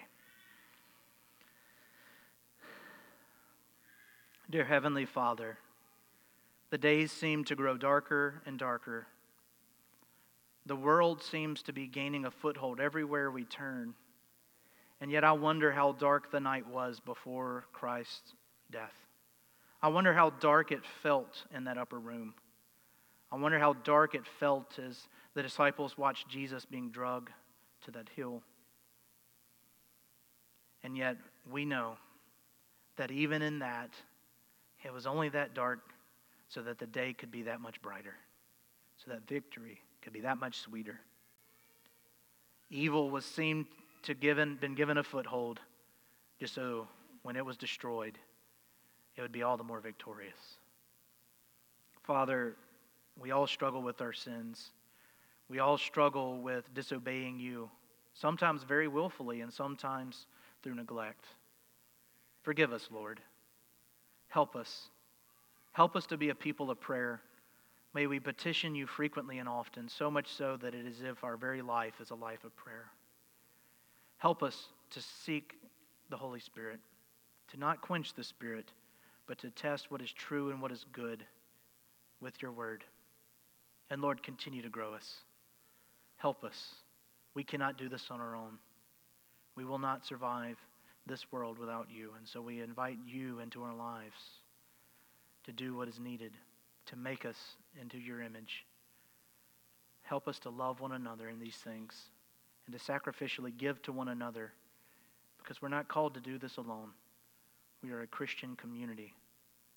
Dear 4.51 4.65
Heavenly 4.65 5.07
Father, 5.07 5.57
the 6.71 6.79
days 6.79 7.13
seem 7.13 7.45
to 7.45 7.55
grow 7.55 7.77
darker 7.77 8.43
and 8.45 8.59
darker. 8.59 9.07
The 10.67 10.77
world 10.77 11.23
seems 11.23 11.63
to 11.63 11.73
be 11.73 11.87
gaining 11.87 12.25
a 12.25 12.31
foothold 12.31 12.81
everywhere 12.81 13.31
we 13.31 13.45
turn. 13.45 13.95
And 15.03 15.11
yet 15.11 15.25
I 15.25 15.33
wonder 15.33 15.73
how 15.73 15.91
dark 15.91 16.31
the 16.31 16.39
night 16.39 16.65
was 16.69 17.01
before 17.01 17.65
Christ's 17.73 18.35
death. 18.71 18.95
I 19.83 19.89
wonder 19.89 20.15
how 20.15 20.31
dark 20.31 20.71
it 20.71 20.87
felt 21.03 21.43
in 21.53 21.65
that 21.65 21.77
upper 21.77 21.99
room. 21.99 22.35
I 23.33 23.37
wonder 23.37 23.59
how 23.59 23.73
dark 23.73 24.15
it 24.15 24.23
felt 24.39 24.79
as 24.79 25.09
the 25.35 25.43
disciples 25.43 25.99
watched 25.99 26.29
Jesus 26.29 26.65
being 26.65 26.91
drugged 26.91 27.31
to 27.85 27.91
that 27.91 28.11
hill. 28.15 28.45
And 30.85 30.97
yet 30.97 31.17
we 31.51 31.65
know 31.65 31.97
that 32.95 33.11
even 33.11 33.43
in 33.43 33.59
that, 33.59 33.91
it 34.85 34.93
was 34.93 35.09
only 35.09 35.31
that 35.31 35.53
dark 35.53 35.81
so 36.47 36.63
that 36.63 36.79
the 36.79 36.87
day 36.87 37.13
could 37.13 37.33
be 37.33 37.43
that 37.43 37.61
much 37.61 37.83
brighter, 37.83 38.15
so 39.05 39.11
that 39.11 39.27
victory 39.27 39.81
could 40.01 40.13
be 40.13 40.21
that 40.21 40.39
much 40.39 40.59
sweeter. 40.59 41.01
Evil 42.71 43.11
was 43.11 43.25
seemed 43.25 43.67
to 44.03 44.15
given 44.15 44.57
been 44.57 44.75
given 44.75 44.99
a 44.99 45.03
foothold, 45.03 45.61
just 46.41 46.55
so 46.55 46.89
when 47.23 47.37
it 47.37 47.45
was 47.45 47.57
destroyed, 47.57 48.19
it 49.17 49.23
would 49.23 49.33
be 49.33 49.43
all 49.43 49.57
the 49.57 49.65
more 49.65 49.81
victorious. 49.81 50.57
Father, 52.03 52.57
we 53.21 53.31
all 53.31 53.47
struggle 53.47 53.83
with 53.83 54.01
our 54.01 54.13
sins. 54.13 54.73
We 55.49 55.59
all 55.59 55.79
struggle 55.79 56.41
with 56.41 56.73
disobeying 56.75 57.39
you, 57.39 57.71
sometimes 58.15 58.63
very 58.63 58.89
willfully 58.89 59.41
and 59.41 59.53
sometimes 59.53 60.27
through 60.63 60.75
neglect. 60.75 61.27
Forgive 62.43 62.73
us, 62.73 62.89
Lord. 62.91 63.21
Help 64.29 64.57
us. 64.57 64.89
Help 65.73 65.95
us 65.95 66.07
to 66.07 66.17
be 66.17 66.31
a 66.31 66.35
people 66.35 66.71
of 66.71 66.81
prayer. 66.81 67.21
May 67.95 68.07
we 68.07 68.19
petition 68.19 68.75
you 68.75 68.87
frequently 68.87 69.39
and 69.39 69.49
often, 69.49 69.89
so 69.89 70.11
much 70.11 70.29
so 70.33 70.57
that 70.63 70.75
it 70.75 70.87
is 70.87 71.01
as 71.01 71.11
if 71.11 71.25
our 71.25 71.37
very 71.37 71.63
life 71.63 72.01
is 72.01 72.11
a 72.11 72.15
life 72.15 72.45
of 72.45 72.57
prayer. 72.57 72.91
Help 74.23 74.45
us 74.45 74.69
to 74.91 75.01
seek 75.25 75.55
the 76.09 76.17
Holy 76.17 76.39
Spirit, 76.39 76.79
to 77.51 77.59
not 77.59 77.81
quench 77.81 78.15
the 78.15 78.23
Spirit, 78.23 78.71
but 79.27 79.37
to 79.39 79.51
test 79.51 79.91
what 79.91 80.01
is 80.01 80.13
true 80.13 80.51
and 80.51 80.63
what 80.63 80.71
is 80.71 80.87
good 80.93 81.25
with 82.21 82.41
your 82.41 82.53
word. 82.53 82.85
And 83.91 84.01
Lord, 84.01 84.23
continue 84.23 84.63
to 84.63 84.69
grow 84.69 84.95
us. 84.95 85.13
Help 86.19 86.45
us. 86.45 86.77
We 87.35 87.43
cannot 87.43 87.77
do 87.77 87.89
this 87.89 88.13
on 88.13 88.21
our 88.21 88.37
own. 88.37 88.59
We 89.57 89.65
will 89.65 89.81
not 89.81 90.07
survive 90.07 90.57
this 91.05 91.33
world 91.33 91.59
without 91.59 91.89
you. 91.91 92.13
And 92.17 92.29
so 92.29 92.41
we 92.41 92.61
invite 92.61 92.99
you 93.05 93.41
into 93.41 93.65
our 93.65 93.75
lives 93.75 94.15
to 95.47 95.53
do 95.53 95.75
what 95.75 95.89
is 95.89 95.99
needed 95.99 96.31
to 96.87 96.95
make 96.95 97.25
us 97.25 97.57
into 97.81 97.99
your 97.99 98.23
image. 98.23 98.67
Help 100.05 100.29
us 100.29 100.39
to 100.39 100.51
love 100.51 100.79
one 100.79 100.93
another 100.93 101.29
in 101.29 101.41
these 101.41 101.57
things 101.57 101.93
and 102.67 102.79
to 102.79 102.93
sacrificially 102.93 103.57
give 103.57 103.81
to 103.83 103.93
one 103.93 104.09
another 104.09 104.53
because 105.39 105.61
we're 105.61 105.69
not 105.69 105.89
called 105.89 106.15
to 106.15 106.21
do 106.21 106.39
this 106.39 106.57
alone. 106.57 106.91
We 107.83 107.91
are 107.91 108.03
a 108.03 108.07
Christian 108.07 108.57
community 108.57 109.13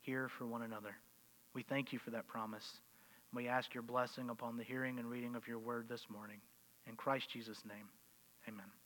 here 0.01 0.29
for 0.29 0.45
one 0.45 0.61
another. 0.61 0.95
We 1.53 1.63
thank 1.63 1.91
you 1.91 1.99
for 1.99 2.11
that 2.11 2.27
promise. 2.27 2.79
We 3.33 3.47
ask 3.47 3.73
your 3.73 3.83
blessing 3.83 4.29
upon 4.29 4.57
the 4.57 4.63
hearing 4.63 4.99
and 4.99 5.09
reading 5.09 5.35
of 5.35 5.47
your 5.47 5.59
word 5.59 5.87
this 5.89 6.05
morning. 6.09 6.37
In 6.87 6.95
Christ 6.95 7.29
Jesus' 7.31 7.63
name, 7.65 7.89
amen. 8.47 8.84